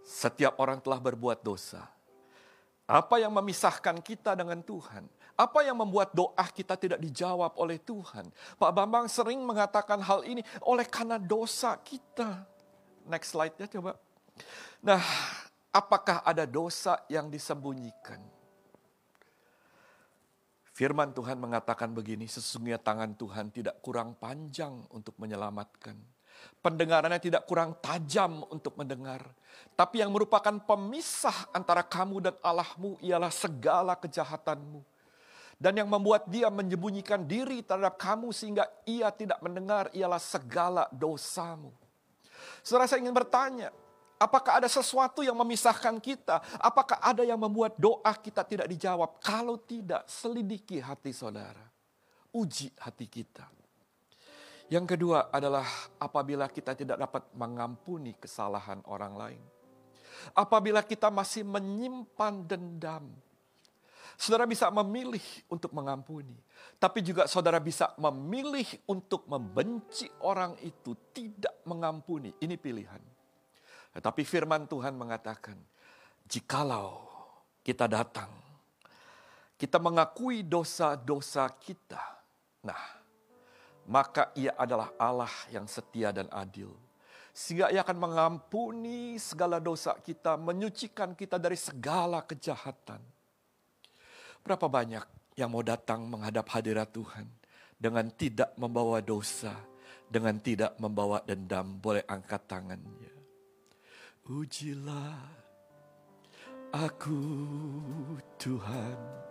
[0.00, 1.84] Setiap orang telah berbuat dosa.
[2.88, 5.04] Apa yang memisahkan kita dengan Tuhan?
[5.36, 8.32] Apa yang membuat doa kita tidak dijawab oleh Tuhan?
[8.56, 12.48] Pak Bambang sering mengatakan hal ini oleh karena dosa kita.
[13.04, 14.00] Next slide ya coba.
[14.80, 15.04] Nah,
[15.76, 18.18] apakah ada dosa yang disembunyikan?
[20.72, 26.19] Firman Tuhan mengatakan begini, sesungguhnya tangan Tuhan tidak kurang panjang untuk menyelamatkan
[26.60, 29.24] pendengarannya tidak kurang tajam untuk mendengar.
[29.74, 34.84] Tapi yang merupakan pemisah antara kamu dan Allahmu ialah segala kejahatanmu.
[35.60, 41.68] Dan yang membuat dia menyembunyikan diri terhadap kamu sehingga ia tidak mendengar ialah segala dosamu.
[42.64, 43.68] Saudara saya ingin bertanya,
[44.20, 46.44] Apakah ada sesuatu yang memisahkan kita?
[46.60, 49.16] Apakah ada yang membuat doa kita tidak dijawab?
[49.16, 51.64] Kalau tidak, selidiki hati saudara.
[52.28, 53.48] Uji hati kita.
[54.70, 55.66] Yang kedua adalah
[55.98, 59.42] apabila kita tidak dapat mengampuni kesalahan orang lain.
[60.30, 63.10] Apabila kita masih menyimpan dendam.
[64.14, 66.38] Saudara bisa memilih untuk mengampuni.
[66.78, 72.30] Tapi juga saudara bisa memilih untuk membenci orang itu, tidak mengampuni.
[72.38, 73.02] Ini pilihan.
[73.90, 75.58] Tetapi firman Tuhan mengatakan,
[76.30, 77.10] jikalau
[77.64, 78.30] kita datang,
[79.58, 82.22] kita mengakui dosa-dosa kita.
[82.60, 82.99] Nah,
[83.90, 86.70] maka ia adalah Allah yang setia dan adil.
[87.34, 93.02] Sehingga ia akan mengampuni segala dosa kita, menyucikan kita dari segala kejahatan.
[94.46, 97.26] Berapa banyak yang mau datang menghadap hadirat Tuhan
[97.74, 99.58] dengan tidak membawa dosa,
[100.06, 103.14] dengan tidak membawa dendam, boleh angkat tangannya.
[104.30, 105.18] Ujilah
[106.70, 107.18] aku
[108.38, 109.29] Tuhan.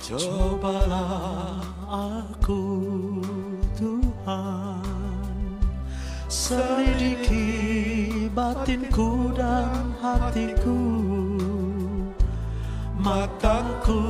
[0.00, 2.64] Cobalah aku
[3.76, 4.80] Tuhan
[6.24, 7.44] Selidiki
[8.32, 10.80] batinku dan hatiku
[12.96, 14.00] Mataku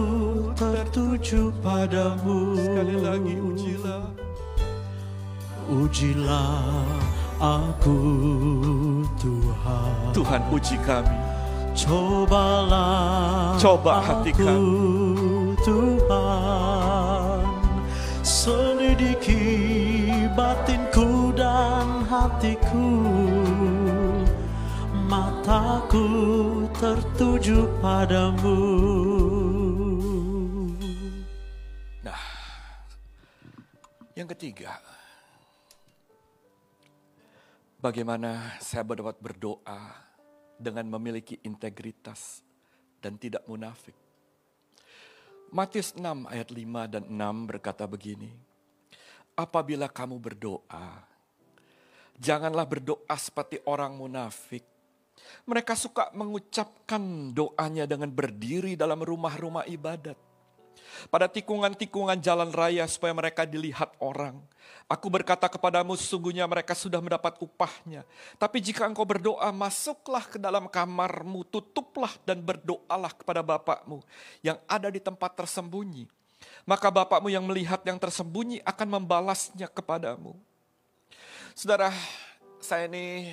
[0.54, 4.06] tertuju padamu Sekali lagi ujilah.
[5.70, 6.86] Ujilah
[7.42, 7.98] aku
[9.18, 11.18] Tuhan Tuhan uji kami.
[11.74, 15.19] Cobalah Coba hati kami.
[15.64, 17.44] Tuhan.
[18.20, 19.44] Selidiki
[20.32, 22.88] batinku dan hatiku.
[25.10, 26.06] Mataku
[26.78, 28.62] tertuju padamu.
[32.06, 32.22] Nah,
[34.14, 34.78] yang ketiga,
[37.82, 39.80] bagaimana saya dapat berdoa
[40.60, 42.44] dengan memiliki integritas
[43.00, 44.09] dan tidak munafik.
[45.50, 48.30] Matius 6 ayat 5 dan 6 berkata begini,
[49.34, 51.02] Apabila kamu berdoa,
[52.14, 54.62] janganlah berdoa seperti orang munafik.
[55.50, 60.16] Mereka suka mengucapkan doanya dengan berdiri dalam rumah-rumah ibadat
[61.08, 64.36] pada tikungan-tikungan jalan raya supaya mereka dilihat orang.
[64.90, 68.02] Aku berkata kepadamu sesungguhnya mereka sudah mendapat upahnya.
[68.36, 74.02] Tapi jika engkau berdoa, masuklah ke dalam kamarmu, tutuplah dan berdoalah kepada Bapakmu
[74.42, 76.10] yang ada di tempat tersembunyi.
[76.66, 80.34] Maka Bapakmu yang melihat yang tersembunyi akan membalasnya kepadamu.
[81.54, 81.94] Saudara,
[82.58, 83.30] saya ini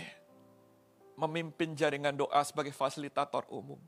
[1.17, 3.81] memimpin jaringan doa sebagai fasilitator umum.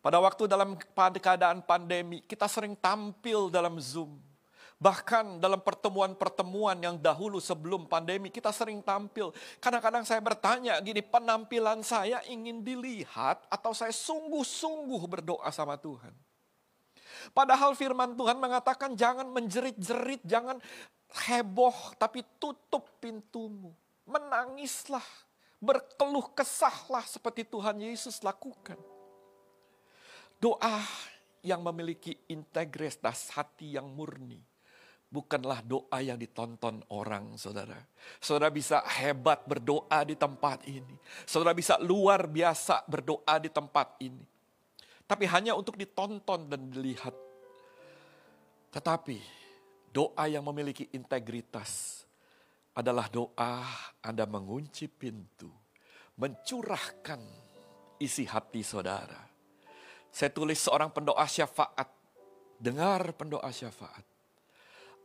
[0.00, 4.16] Pada waktu dalam keadaan pandemi, kita sering tampil dalam Zoom.
[4.80, 9.28] Bahkan dalam pertemuan-pertemuan yang dahulu sebelum pandemi, kita sering tampil.
[9.60, 16.16] Kadang-kadang saya bertanya gini, penampilan saya ingin dilihat atau saya sungguh-sungguh berdoa sama Tuhan.
[17.36, 20.56] Padahal firman Tuhan mengatakan jangan menjerit-jerit, jangan
[21.28, 23.76] heboh, tapi tutup pintumu.
[24.08, 25.04] Menangislah,
[25.60, 28.80] berkeluh kesahlah seperti Tuhan Yesus lakukan.
[30.40, 30.80] Doa
[31.44, 34.40] yang memiliki integritas hati yang murni.
[35.10, 37.76] Bukanlah doa yang ditonton orang, saudara.
[38.16, 40.96] Saudara bisa hebat berdoa di tempat ini.
[41.28, 44.24] Saudara bisa luar biasa berdoa di tempat ini.
[45.04, 47.12] Tapi hanya untuk ditonton dan dilihat.
[48.72, 49.18] Tetapi
[49.92, 52.00] doa yang memiliki integritas
[52.72, 53.66] adalah doa
[54.00, 55.50] Anda mengunci pintu,
[56.16, 57.18] mencurahkan
[57.98, 59.29] isi hati saudara
[60.10, 61.86] saya tulis seorang pendoa syafaat.
[62.60, 64.04] Dengar pendoa syafaat.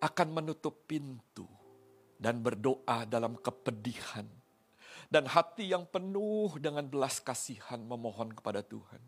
[0.03, 1.47] Akan menutup pintu
[2.19, 4.27] dan berdoa dalam kepedihan.
[5.05, 8.99] Dan hati yang penuh dengan belas kasihan memohon kepada Tuhan.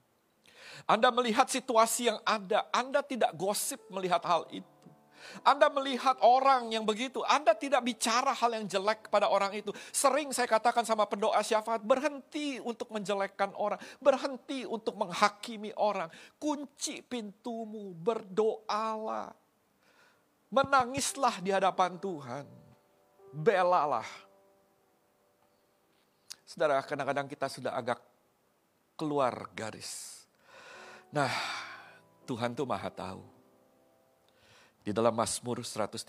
[0.85, 4.76] Anda melihat situasi yang ada, Anda tidak gosip melihat hal itu.
[5.45, 9.71] Anda melihat orang yang begitu, Anda tidak bicara hal yang jelek kepada orang itu.
[9.91, 16.09] Sering saya katakan sama pendoa syafaat, berhenti untuk menjelekkan orang, berhenti untuk menghakimi orang.
[16.41, 19.31] Kunci pintumu, berdoalah.
[20.47, 22.45] Menangislah di hadapan Tuhan.
[23.35, 24.07] Belalah.
[26.47, 27.99] Saudara, kadang-kadang kita sudah agak
[28.95, 30.23] keluar garis.
[31.11, 31.29] Nah,
[32.23, 33.36] Tuhan tuh maha tahu
[34.87, 36.07] di dalam Mazmur 139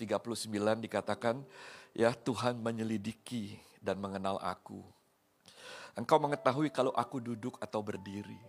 [0.79, 1.43] dikatakan,
[1.91, 4.79] ya Tuhan menyelidiki dan mengenal aku.
[5.99, 8.39] Engkau mengetahui kalau aku duduk atau berdiri.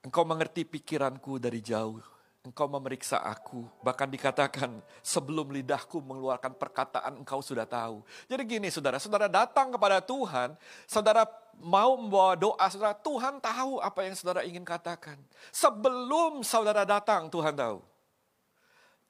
[0.00, 2.00] Engkau mengerti pikiranku dari jauh.
[2.44, 3.64] engkau memeriksa aku.
[3.80, 4.68] Bahkan dikatakan
[5.00, 8.04] sebelum lidahku mengeluarkan perkataan engkau sudah tahu.
[8.28, 10.52] Jadi gini saudara, saudara datang kepada Tuhan,
[10.84, 11.24] saudara
[11.56, 15.16] mau membawa doa, saudara Tuhan tahu apa yang saudara ingin katakan.
[15.48, 17.93] Sebelum saudara datang Tuhan tahu.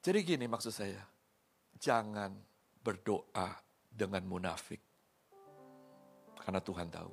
[0.05, 1.01] Jadi gini maksud saya,
[1.81, 2.29] jangan
[2.77, 3.57] berdoa
[3.89, 4.77] dengan munafik.
[6.37, 7.09] Karena Tuhan tahu.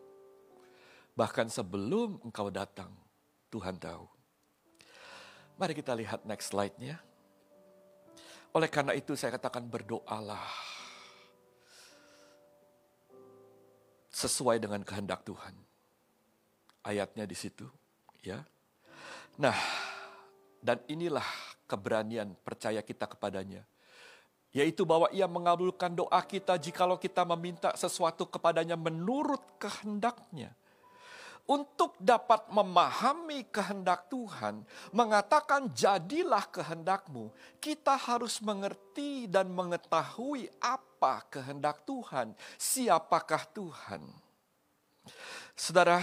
[1.17, 2.93] Bahkan sebelum engkau datang,
[3.49, 4.05] Tuhan tahu.
[5.57, 7.01] Mari kita lihat next slide-nya.
[8.53, 10.53] Oleh karena itu saya katakan berdoalah.
[14.13, 15.57] Sesuai dengan kehendak Tuhan.
[16.85, 17.65] Ayatnya di situ,
[18.21, 18.45] ya.
[19.41, 19.57] Nah,
[20.61, 21.25] dan inilah
[21.73, 23.65] keberanian percaya kita kepadanya.
[24.53, 30.53] Yaitu bahwa ia mengabulkan doa kita jikalau kita meminta sesuatu kepadanya menurut kehendaknya
[31.49, 34.63] untuk dapat memahami kehendak Tuhan,
[34.95, 44.03] mengatakan jadilah kehendakmu, kita harus mengerti dan mengetahui apa kehendak Tuhan, siapakah Tuhan.
[45.59, 45.99] Saudara,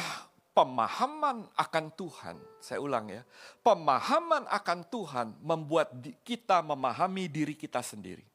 [0.60, 3.24] pemahaman akan Tuhan, saya ulang ya,
[3.64, 5.96] pemahaman akan Tuhan membuat
[6.28, 8.28] kita memahami diri kita sendiri.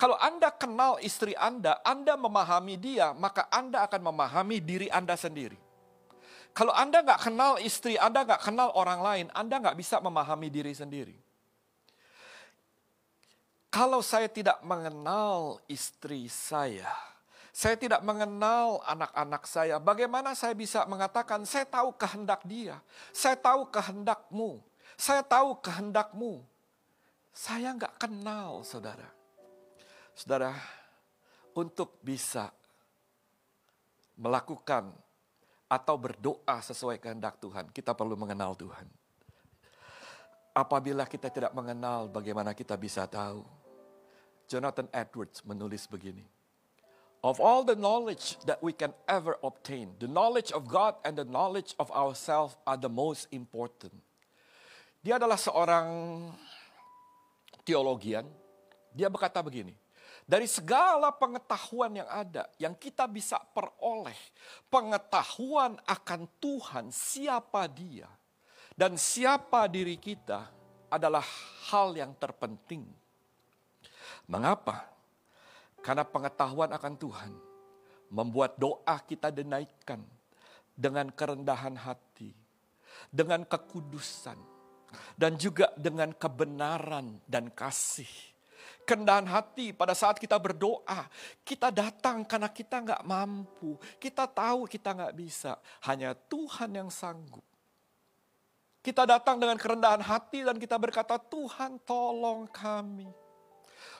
[0.00, 5.60] Kalau Anda kenal istri Anda, Anda memahami dia, maka Anda akan memahami diri Anda sendiri.
[6.56, 10.72] Kalau Anda nggak kenal istri, Anda nggak kenal orang lain, Anda nggak bisa memahami diri
[10.72, 11.16] sendiri.
[13.68, 16.88] Kalau saya tidak mengenal istri saya,
[17.56, 22.76] saya tidak mengenal anak-anak saya, bagaimana saya bisa mengatakan saya tahu kehendak dia,
[23.16, 24.60] saya tahu kehendakmu,
[24.92, 26.44] saya tahu kehendakmu.
[27.32, 29.08] Saya nggak kenal saudara.
[30.12, 30.52] Saudara,
[31.56, 32.52] untuk bisa
[34.20, 34.92] melakukan
[35.64, 38.84] atau berdoa sesuai kehendak Tuhan, kita perlu mengenal Tuhan.
[40.52, 43.44] Apabila kita tidak mengenal, bagaimana kita bisa tahu?
[44.44, 46.35] Jonathan Edwards menulis begini.
[47.26, 51.26] Of all the knowledge that we can ever obtain, the knowledge of God and the
[51.26, 53.98] knowledge of ourselves are the most important.
[55.02, 55.90] Dia adalah seorang
[57.66, 58.30] teologian.
[58.94, 59.74] Dia berkata begini,
[60.22, 64.16] dari segala pengetahuan yang ada, yang kita bisa peroleh,
[64.70, 68.06] pengetahuan akan Tuhan, siapa Dia,
[68.78, 70.46] dan siapa diri kita
[70.86, 71.26] adalah
[71.74, 72.86] hal yang terpenting.
[74.30, 74.95] Mengapa?
[75.86, 77.32] Karena pengetahuan akan Tuhan
[78.10, 80.02] membuat doa kita dinaikkan
[80.74, 82.34] dengan kerendahan hati,
[83.06, 84.34] dengan kekudusan,
[85.14, 88.10] dan juga dengan kebenaran dan kasih
[88.86, 91.10] Kendahan hati pada saat kita berdoa.
[91.42, 93.74] Kita datang karena kita nggak mampu.
[93.98, 95.58] Kita tahu kita nggak bisa.
[95.90, 97.42] Hanya Tuhan yang sanggup.
[98.86, 103.10] Kita datang dengan kerendahan hati dan kita berkata, Tuhan tolong kami.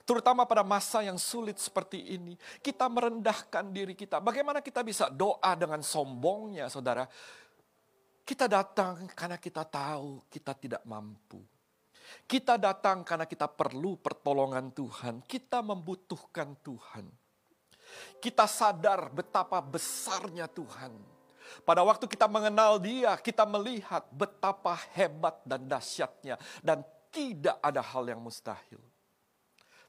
[0.06, 2.38] Terutama pada masa yang sulit seperti ini.
[2.62, 4.22] Kita merendahkan diri kita.
[4.22, 7.10] Bagaimana kita bisa doa dengan sombongnya saudara.
[8.22, 11.42] Kita datang karena kita tahu kita tidak mampu.
[12.22, 15.26] Kita datang karena kita perlu pertolongan Tuhan.
[15.26, 17.06] Kita membutuhkan Tuhan.
[18.22, 20.94] Kita sadar betapa besarnya Tuhan.
[21.66, 26.82] Pada waktu kita mengenal Dia, kita melihat betapa hebat dan dahsyatnya, dan
[27.14, 28.82] tidak ada hal yang mustahil.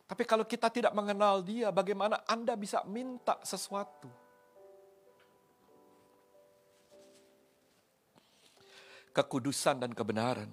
[0.08, 4.08] Tapi kalau kita tidak mengenal Dia, bagaimana Anda bisa minta sesuatu?
[9.12, 10.48] Kekudusan dan kebenaran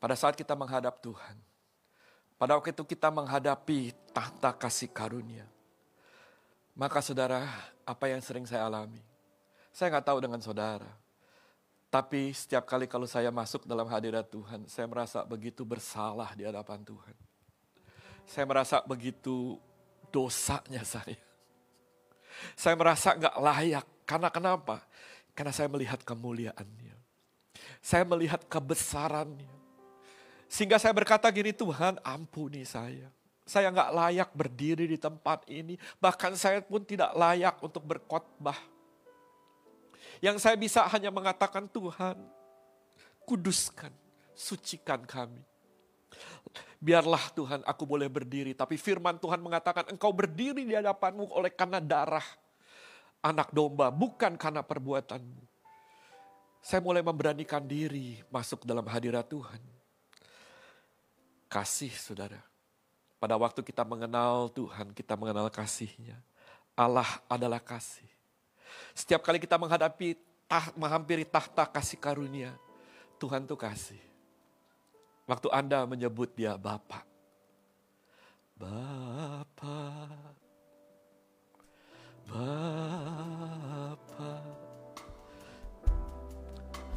[0.00, 1.36] pada saat kita menghadap Tuhan,
[2.40, 5.44] pada waktu itu kita menghadapi tahta kasih karunia.
[6.72, 7.44] Maka saudara,
[7.84, 9.02] apa yang sering saya alami?
[9.68, 10.88] Saya nggak tahu dengan saudara.
[11.90, 16.80] Tapi setiap kali kalau saya masuk dalam hadirat Tuhan, saya merasa begitu bersalah di hadapan
[16.86, 17.29] Tuhan.
[18.26, 19.60] Saya merasa begitu
[20.10, 21.18] dosanya saya.
[22.56, 23.86] Saya merasa nggak layak.
[24.08, 24.82] Karena kenapa?
[25.36, 26.96] Karena saya melihat kemuliaannya.
[27.80, 29.60] Saya melihat kebesarannya.
[30.50, 33.06] Sehingga saya berkata gini, Tuhan ampuni saya.
[33.46, 35.78] Saya nggak layak berdiri di tempat ini.
[36.02, 38.58] Bahkan saya pun tidak layak untuk berkhotbah.
[40.18, 42.18] Yang saya bisa hanya mengatakan Tuhan,
[43.24, 43.94] kuduskan,
[44.34, 45.49] sucikan kami.
[46.80, 48.56] Biarlah Tuhan aku boleh berdiri.
[48.56, 52.24] Tapi firman Tuhan mengatakan engkau berdiri di hadapanmu oleh karena darah
[53.20, 53.92] anak domba.
[53.92, 55.44] Bukan karena perbuatanmu.
[56.60, 59.60] Saya mulai memberanikan diri masuk dalam hadirat Tuhan
[61.50, 62.38] kasih saudara.
[63.18, 66.16] Pada waktu kita mengenal Tuhan, kita mengenal kasihnya.
[66.78, 68.06] Allah adalah kasih.
[68.96, 70.16] Setiap kali kita menghadapi,
[70.48, 72.56] tah, menghampiri tahta kasih karunia,
[73.20, 74.09] Tuhan tuh kasih.
[75.30, 77.06] Waktu Anda menyebut dia Bapak.
[78.58, 80.34] Bapak.
[82.26, 82.98] Bapak.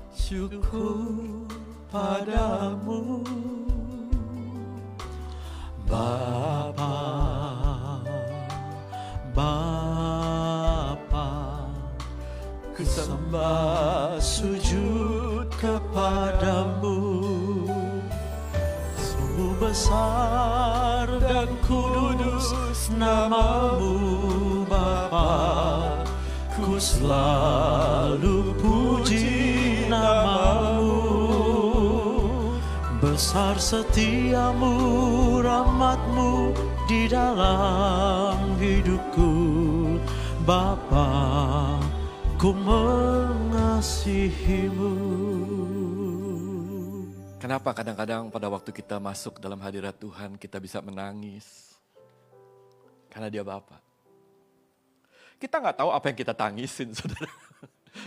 [0.10, 1.46] Syukur
[1.94, 3.22] padamu
[5.86, 6.96] Bapa
[9.36, 11.30] Bapa
[12.74, 17.03] Ku sembah sujud kepadamu
[19.74, 22.54] besar dan kudus
[22.94, 26.06] namamu Bapa.
[26.54, 30.94] Ku selalu puji namamu.
[33.02, 36.54] Besar setiamu, rahmatmu
[36.86, 39.34] di dalam hidupku.
[40.46, 41.10] Bapa,
[42.38, 43.84] ku mengasihimu
[47.44, 51.76] Kenapa kadang-kadang pada waktu kita masuk dalam hadirat Tuhan kita bisa menangis?
[53.12, 53.84] Karena dia Bapak.
[55.36, 57.28] Kita nggak tahu apa yang kita tangisin, saudara.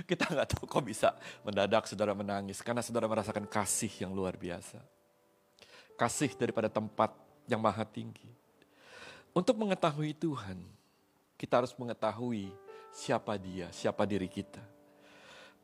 [0.08, 1.12] Kita nggak tahu kok bisa
[1.44, 2.64] mendadak saudara menangis.
[2.64, 4.80] Karena saudara merasakan kasih yang luar biasa.
[6.00, 7.12] Kasih daripada tempat
[7.44, 8.32] yang maha tinggi.
[9.36, 10.64] Untuk mengetahui Tuhan,
[11.36, 12.56] kita harus mengetahui
[12.88, 14.64] siapa dia, siapa diri kita.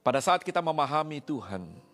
[0.05, 1.91] Pada saat kita memahami Tuhan,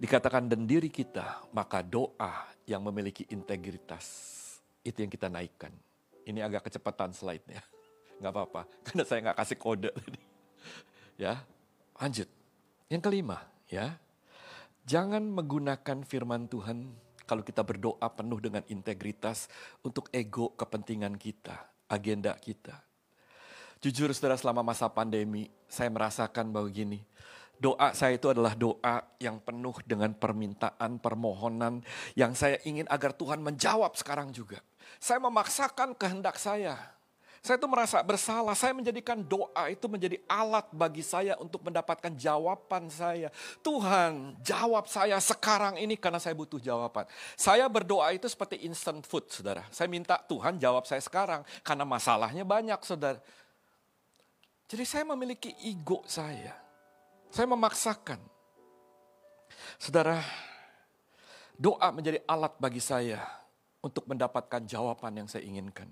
[0.00, 4.08] dikatakan dan diri kita, maka doa yang memiliki integritas,
[4.80, 5.70] itu yang kita naikkan.
[6.24, 7.60] Ini agak kecepatan slide-nya.
[8.24, 10.20] Nggak apa-apa, karena saya nggak kasih kode tadi.
[11.20, 11.44] Ya,
[12.00, 12.24] lanjut.
[12.88, 14.00] Yang kelima, ya.
[14.88, 16.96] Jangan menggunakan firman Tuhan
[17.28, 19.52] kalau kita berdoa penuh dengan integritas
[19.84, 21.60] untuk ego kepentingan kita,
[21.92, 22.80] agenda kita.
[23.84, 27.04] Jujur saudara selama masa pandemi, saya merasakan bahwa gini,
[27.60, 31.84] doa saya itu adalah doa yang penuh dengan permintaan, permohonan
[32.16, 34.64] yang saya ingin agar Tuhan menjawab sekarang juga.
[34.96, 36.74] Saya memaksakan kehendak saya.
[37.40, 38.52] Saya itu merasa bersalah.
[38.52, 43.32] Saya menjadikan doa itu menjadi alat bagi saya untuk mendapatkan jawaban saya.
[43.64, 47.08] Tuhan, jawab saya sekarang ini karena saya butuh jawaban.
[47.40, 49.64] Saya berdoa itu seperti instant food, saudara.
[49.72, 53.20] Saya minta Tuhan jawab saya sekarang karena masalahnya banyak, saudara.
[54.68, 56.69] Jadi saya memiliki ego saya.
[57.30, 58.18] Saya memaksakan.
[59.78, 60.18] Saudara,
[61.54, 63.22] doa menjadi alat bagi saya
[63.80, 65.86] untuk mendapatkan jawaban yang saya inginkan.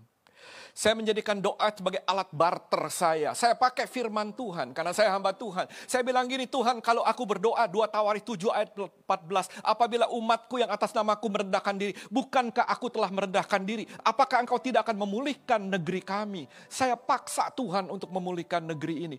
[0.71, 3.35] Saya menjadikan doa sebagai alat barter saya.
[3.35, 5.67] Saya pakai firman Tuhan karena saya hamba Tuhan.
[5.91, 9.51] Saya bilang gini, Tuhan kalau aku berdoa 2 Tawari 7 ayat 14.
[9.67, 11.93] Apabila umatku yang atas namaku merendahkan diri.
[12.07, 13.91] Bukankah aku telah merendahkan diri?
[14.07, 16.47] Apakah engkau tidak akan memulihkan negeri kami?
[16.71, 19.19] Saya paksa Tuhan untuk memulihkan negeri ini.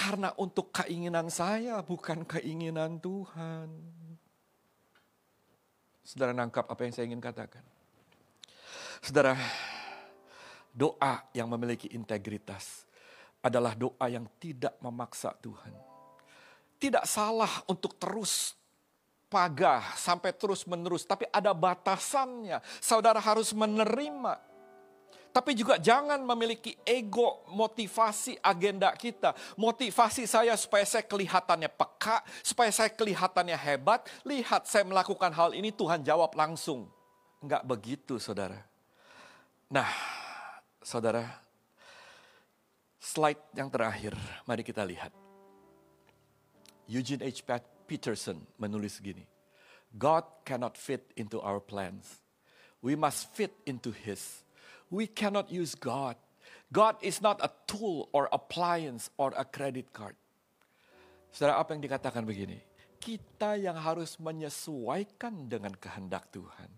[0.00, 3.68] Karena untuk keinginan saya bukan keinginan Tuhan.
[6.00, 7.60] Saudara nangkap apa yang saya ingin katakan?
[9.04, 9.36] Saudara,
[10.72, 12.88] doa yang memiliki integritas
[13.44, 15.76] adalah doa yang tidak memaksa Tuhan.
[16.80, 18.56] Tidak salah untuk terus
[19.28, 22.64] pagah sampai terus menerus, tapi ada batasannya.
[22.80, 24.49] Saudara harus menerima.
[25.30, 29.30] Tapi juga jangan memiliki ego motivasi agenda kita.
[29.54, 34.02] Motivasi saya supaya saya kelihatannya peka, supaya saya kelihatannya hebat.
[34.26, 36.90] Lihat saya melakukan hal ini Tuhan jawab langsung.
[37.38, 38.58] Enggak begitu saudara.
[39.70, 39.86] Nah
[40.82, 41.22] saudara,
[42.98, 45.14] slide yang terakhir, mari kita lihat.
[46.90, 47.46] Eugene H.
[47.86, 49.22] Peterson menulis gini,
[49.94, 52.18] God cannot fit into our plans.
[52.82, 54.42] We must fit into His.
[54.90, 56.18] We cannot use God.
[56.70, 60.14] God is not a tool or appliance or a credit card.
[61.30, 62.58] Saudara, apa yang dikatakan begini?
[62.98, 66.68] Kita yang harus menyesuaikan dengan kehendak Tuhan.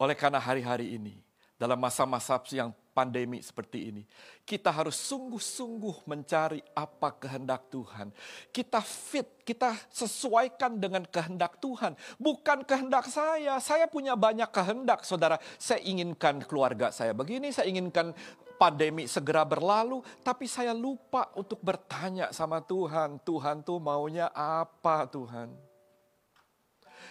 [0.00, 1.16] Oleh karena hari-hari ini,
[1.58, 4.02] dalam masa-masa yang pandemi seperti ini.
[4.46, 8.14] Kita harus sungguh-sungguh mencari apa kehendak Tuhan.
[8.50, 11.98] Kita fit, kita sesuaikan dengan kehendak Tuhan.
[12.18, 13.58] Bukan kehendak saya.
[13.58, 15.38] Saya punya banyak kehendak, saudara.
[15.58, 18.14] Saya inginkan keluarga saya begini, saya inginkan
[18.58, 25.54] pandemi segera berlalu, tapi saya lupa untuk bertanya sama Tuhan, Tuhan tuh maunya apa Tuhan?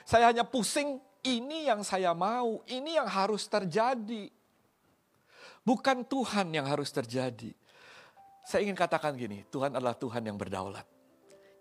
[0.03, 4.36] Saya hanya pusing, ini yang saya mau, ini yang harus terjadi.
[5.67, 7.51] Bukan Tuhan yang harus terjadi.
[8.47, 10.87] Saya ingin katakan gini, Tuhan adalah Tuhan yang berdaulat.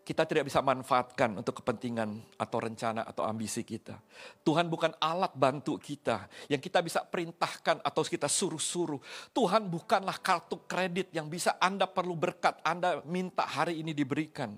[0.07, 3.99] Kita tidak bisa manfaatkan untuk kepentingan atau rencana atau ambisi kita.
[4.47, 9.03] Tuhan bukan alat bantu kita yang kita bisa perintahkan atau kita suruh-suruh.
[9.35, 14.55] Tuhan bukanlah kartu kredit yang bisa Anda perlu berkat, Anda minta hari ini diberikan.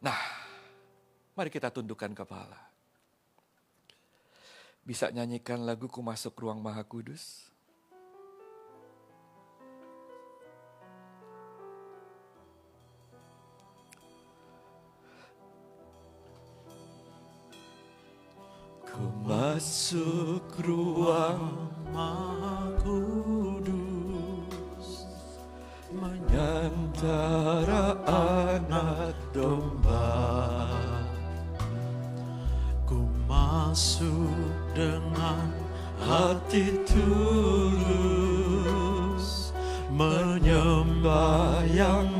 [0.00, 0.16] Nah,
[1.36, 2.56] mari kita tundukkan kepala.
[4.80, 7.51] Bisa nyanyikan lagu Ku Masuk Ruang Maha Kudus?
[18.92, 25.08] Ku masuk ruang Maha Kudus
[25.88, 30.28] menyantara anak domba.
[32.84, 35.48] Ku masuk dengan
[35.96, 37.96] Hati tulus
[39.88, 42.11] menyembah yang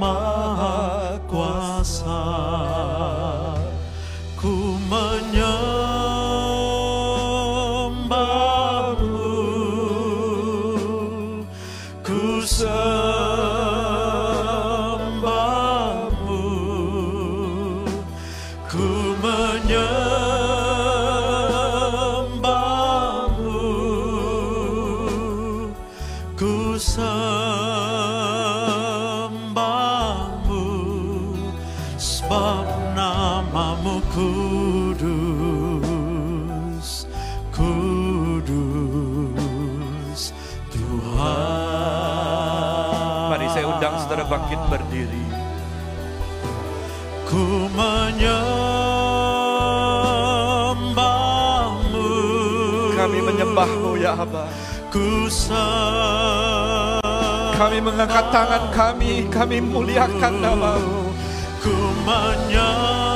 [57.57, 61.15] Kami mengangkat tangan kami, kami muliakan namamu.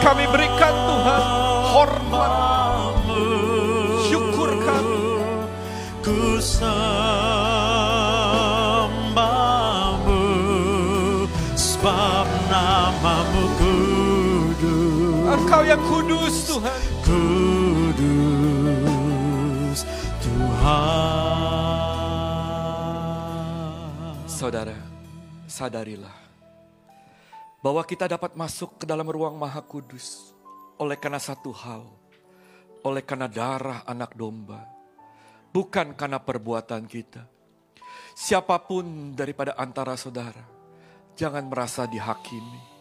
[0.01, 1.23] Kami berikan Tuhan
[1.75, 2.95] hormat,
[4.07, 5.03] syukur kami.
[11.57, 16.81] Sebab namamu kudus Engkau yang kudus Tuhan.
[17.03, 18.36] kudus.
[24.27, 24.75] Saudara,
[25.47, 26.19] sadarilah
[27.63, 30.35] bahwa kita dapat masuk ke dalam ruang maha kudus
[30.83, 31.87] oleh karena satu hal,
[32.83, 34.67] oleh karena darah anak domba,
[35.55, 37.23] bukan karena perbuatan kita.
[38.19, 40.43] Siapa pun daripada antara saudara,
[41.15, 42.75] jangan merasa dihakimi.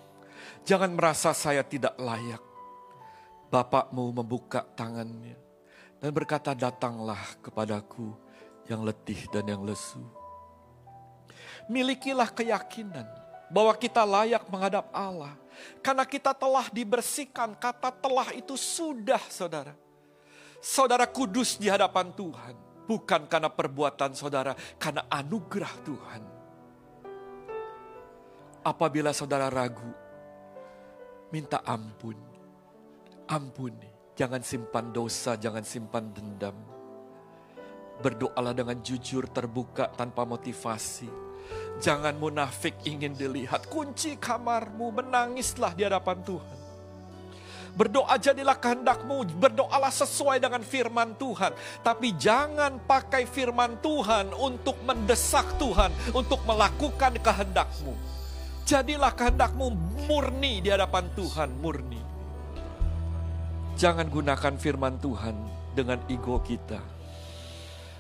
[0.66, 2.42] Jangan merasa saya tidak layak.
[3.54, 5.45] Bapakmu membuka tangannya
[6.00, 8.14] dan berkata, datanglah kepadaku
[8.68, 10.02] yang letih dan yang lesu.
[11.66, 13.08] Milikilah keyakinan
[13.50, 15.34] bahwa kita layak menghadap Allah.
[15.80, 19.74] Karena kita telah dibersihkan, kata telah itu sudah saudara.
[20.60, 22.56] Saudara kudus di hadapan Tuhan.
[22.86, 26.22] Bukan karena perbuatan saudara, karena anugerah Tuhan.
[28.62, 29.90] Apabila saudara ragu,
[31.34, 32.18] minta ampun.
[33.26, 36.56] Ampuni, jangan simpan dosa, jangan simpan dendam.
[38.00, 41.08] Berdoalah dengan jujur terbuka tanpa motivasi.
[41.80, 43.68] Jangan munafik ingin dilihat.
[43.68, 46.58] Kunci kamarmu, menangislah di hadapan Tuhan.
[47.76, 51.52] Berdoa jadilah kehendakmu, berdoalah sesuai dengan firman Tuhan.
[51.84, 57.92] Tapi jangan pakai firman Tuhan untuk mendesak Tuhan, untuk melakukan kehendakmu.
[58.64, 59.76] Jadilah kehendakmu
[60.08, 62.05] murni di hadapan Tuhan, murni.
[63.76, 65.36] Jangan gunakan firman Tuhan
[65.76, 66.80] dengan ego kita.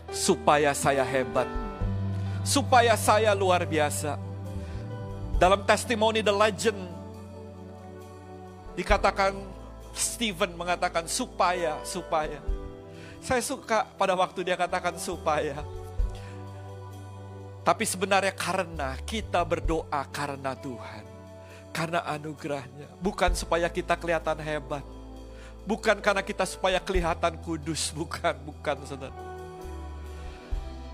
[0.07, 1.49] Supaya saya hebat,
[2.47, 4.15] supaya saya luar biasa.
[5.35, 6.79] Dalam testimoni The Legend,
[8.79, 9.35] dikatakan
[9.91, 12.39] Stephen mengatakan supaya, supaya.
[13.19, 15.59] Saya suka pada waktu dia katakan supaya.
[17.67, 21.03] Tapi sebenarnya karena kita berdoa karena Tuhan.
[21.75, 22.95] Karena anugerahnya.
[23.03, 24.94] Bukan supaya kita kelihatan hebat.
[25.65, 27.89] Bukan karena kita supaya kelihatan kudus.
[27.97, 29.17] Bukan, bukan saudara.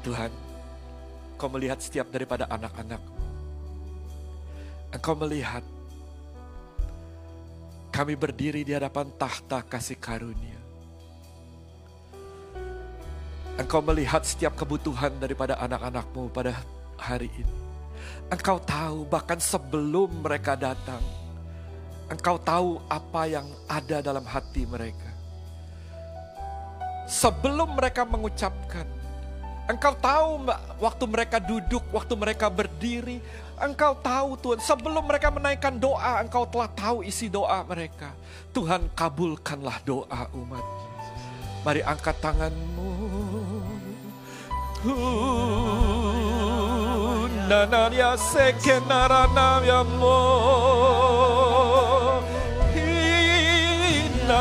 [0.01, 0.31] Tuhan,
[1.37, 3.03] kau melihat setiap daripada anak-anak.
[4.91, 5.61] Engkau melihat
[7.93, 10.57] kami berdiri di hadapan tahta kasih karunia.
[13.61, 16.57] Engkau melihat setiap kebutuhan daripada anak-anakmu pada
[16.97, 17.55] hari ini.
[18.31, 21.20] Engkau tahu bahkan sebelum mereka datang.
[22.11, 25.07] Engkau tahu apa yang ada dalam hati mereka.
[27.07, 28.83] Sebelum mereka mengucapkan.
[29.71, 30.51] Engkau tahu
[30.83, 33.23] waktu mereka duduk, waktu mereka berdiri.
[33.55, 38.11] Engkau tahu Tuhan, sebelum mereka menaikkan doa, Engkau telah tahu isi doa mereka.
[38.51, 40.65] Tuhan kabulkanlah doa umat.
[41.63, 42.91] Mari angkat tanganmu.
[47.47, 49.61] Nanaria sekenarana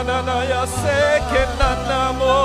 [0.04, 2.36] na ya sé que nanamo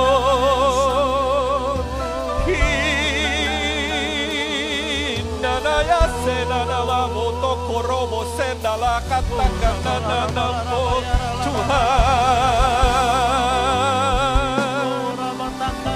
[5.64, 7.36] na ya sé na na la moto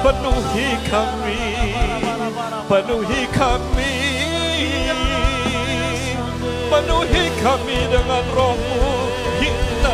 [0.03, 1.41] penuhi kami.
[2.69, 3.93] Penuhi kami.
[6.69, 8.81] Penuhi kami dengan rohmu.
[9.39, 9.93] Hingga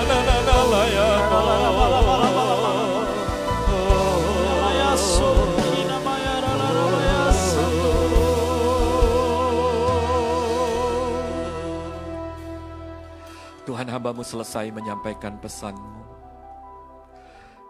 [13.95, 16.03] hambamu selesai menyampaikan pesanmu.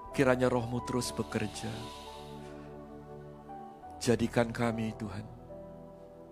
[0.09, 1.69] Kiranya rohmu terus bekerja.
[4.01, 5.21] Jadikan kami Tuhan,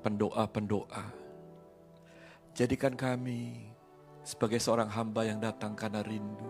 [0.01, 1.05] pendoa-pendoa.
[2.57, 3.69] Jadikan kami
[4.25, 6.49] sebagai seorang hamba yang datang karena rindu.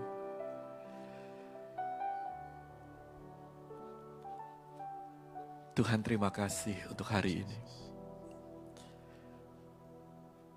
[5.76, 7.60] Tuhan terima kasih untuk hari ini.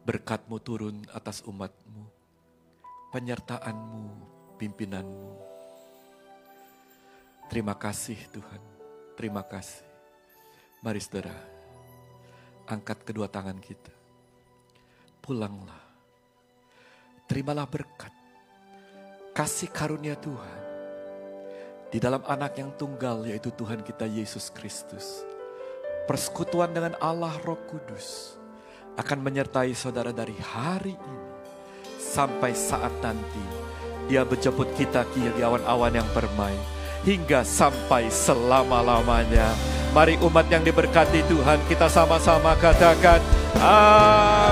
[0.06, 2.05] Berkatmu turun atas umatmu
[3.16, 4.12] penyertaanmu,
[4.60, 5.32] pimpinanmu.
[7.48, 8.60] Terima kasih Tuhan,
[9.16, 9.88] terima kasih.
[10.84, 11.32] Mari saudara,
[12.68, 13.88] angkat kedua tangan kita.
[15.24, 15.80] Pulanglah,
[17.24, 18.12] terimalah berkat,
[19.32, 20.60] kasih karunia Tuhan.
[21.88, 25.24] Di dalam anak yang tunggal yaitu Tuhan kita Yesus Kristus.
[26.04, 28.36] Persekutuan dengan Allah Roh Kudus
[29.00, 31.25] akan menyertai saudara dari hari ini
[32.16, 33.44] sampai saat nanti
[34.08, 36.56] dia menjemput kita di awan-awan yang permai
[37.04, 39.52] hingga sampai selama-lamanya.
[39.92, 43.20] Mari umat yang diberkati Tuhan kita sama-sama katakan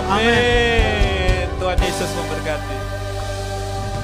[0.05, 0.45] amin.
[1.57, 2.77] Tuhan Yesus memberkati.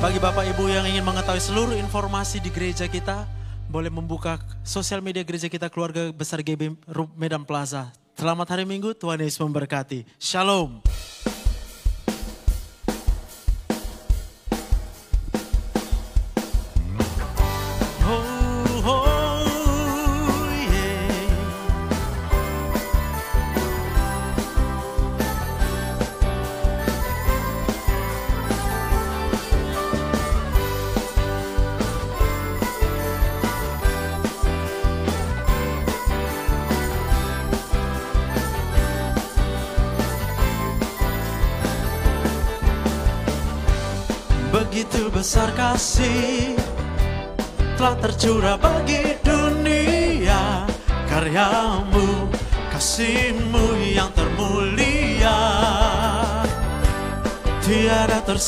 [0.00, 3.28] Bagi Bapak Ibu yang ingin mengetahui seluruh informasi di gereja kita,
[3.68, 6.80] boleh membuka sosial media gereja kita keluarga besar GB
[7.12, 7.92] Medan Plaza.
[8.16, 10.08] Selamat hari Minggu, Tuhan Yesus memberkati.
[10.16, 10.80] Shalom.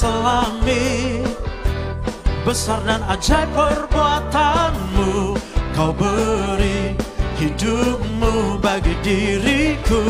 [0.03, 1.22] Terselami
[2.42, 5.38] besar dan ajaib perbuatanmu.
[5.78, 6.98] Kau beri
[7.38, 10.03] hidupmu bagi diriku.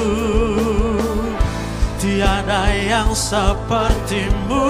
[2.00, 4.64] Tiada yang sepertimu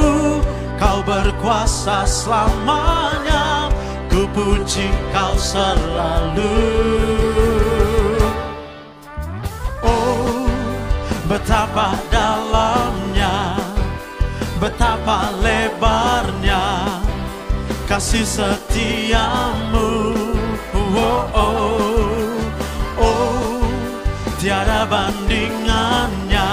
[0.83, 3.71] Kau berkuasa selamanya.
[4.11, 6.59] Ku puji kau selalu.
[9.87, 10.51] Oh
[11.31, 11.95] betapa
[15.03, 16.63] Betapa lebarnya?
[17.91, 20.15] Kasih setiamu.
[20.95, 22.39] Oh oh
[23.03, 23.67] oh.
[24.39, 26.51] Tiada bandingannya.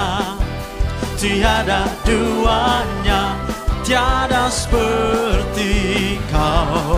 [1.13, 3.37] Tiada duanya.
[3.85, 6.97] Tiada seperti kau.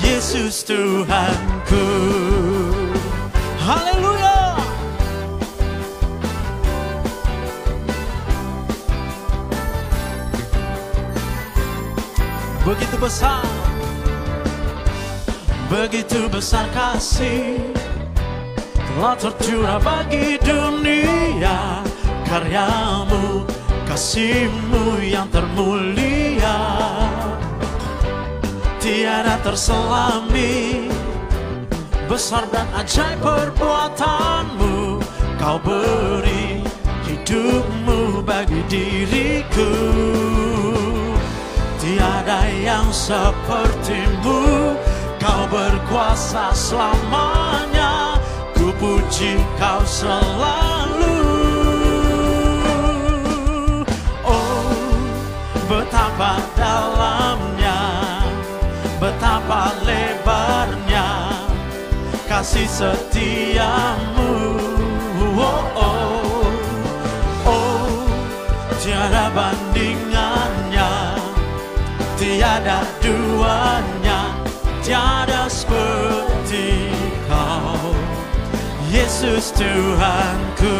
[0.00, 1.84] Yesus Tuhanku.
[3.60, 4.25] Haleluya
[12.66, 13.46] Begitu besar
[15.70, 17.62] Begitu besar kasih
[18.74, 21.78] Telah tercurah bagi dunia.
[22.26, 23.46] Karyamu
[23.86, 26.58] kasihmu yang termulia.
[28.82, 30.90] Tiada terselami
[32.10, 34.98] Besar dan ajaib perbuatanmu.
[35.38, 36.66] Kau beri
[37.06, 39.70] hidupmu bagi diriku
[41.86, 44.74] Tiada yang sepertimu
[45.22, 48.18] Kau berkuasa selamanya
[48.58, 51.36] Ku puji kau selalu
[55.66, 57.78] betapa dalamnya,
[59.02, 61.30] betapa lebarnya
[62.30, 64.34] kasih setiamu.
[65.36, 66.48] Oh, oh,
[67.44, 68.08] oh,
[68.80, 69.28] tiada
[72.36, 74.36] tiada duanya,
[74.84, 76.92] tiada seperti
[77.24, 77.96] kau,
[78.92, 80.76] Yesus Tuhanku.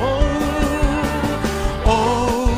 [0.00, 0.24] Oh,
[1.84, 2.48] oh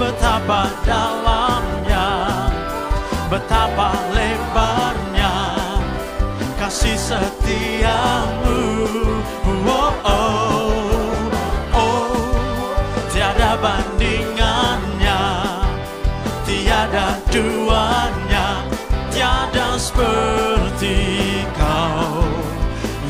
[0.00, 2.08] betapa dalamnya,
[3.28, 5.60] betapa lebarnya
[6.56, 8.64] kasih setiamu.
[9.68, 10.53] Oh, oh,
[19.94, 20.98] seperti
[21.54, 22.26] kau.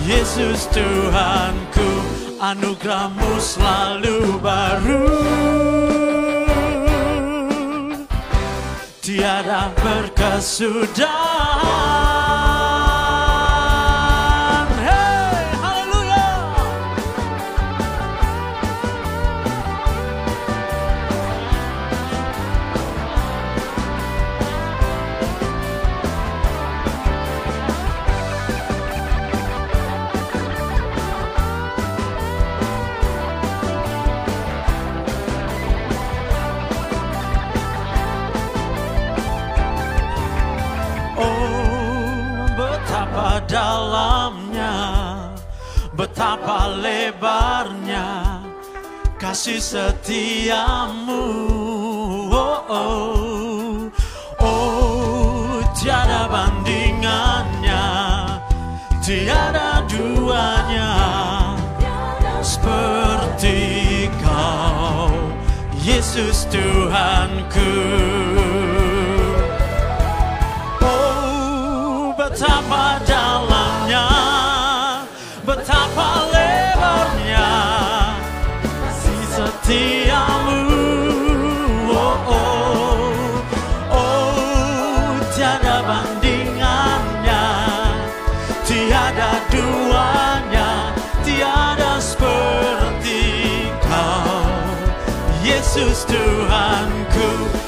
[0.05, 1.91] Yesus Tuhanku,
[2.37, 5.09] anugerahmu selalu baru.
[9.01, 11.84] Tiada berkesudahan.
[46.15, 48.39] Betapa lebarnya
[49.19, 51.27] kasih setiamu.
[52.31, 53.91] Oh, oh,
[54.39, 57.87] oh, tiada bandingannya,
[59.03, 60.95] tiada duanya
[62.47, 65.11] seperti kau,
[65.83, 67.75] Yesus Tuhanku.
[70.79, 73.03] Oh, betapa
[79.65, 80.61] setiamu.
[81.89, 82.21] Oh,
[83.89, 87.45] oh, tiada bandingannya,
[88.69, 90.93] tiada duanya,
[91.25, 93.25] tiada seperti
[93.81, 94.45] kau,
[95.41, 97.64] Yesus Tuhanku.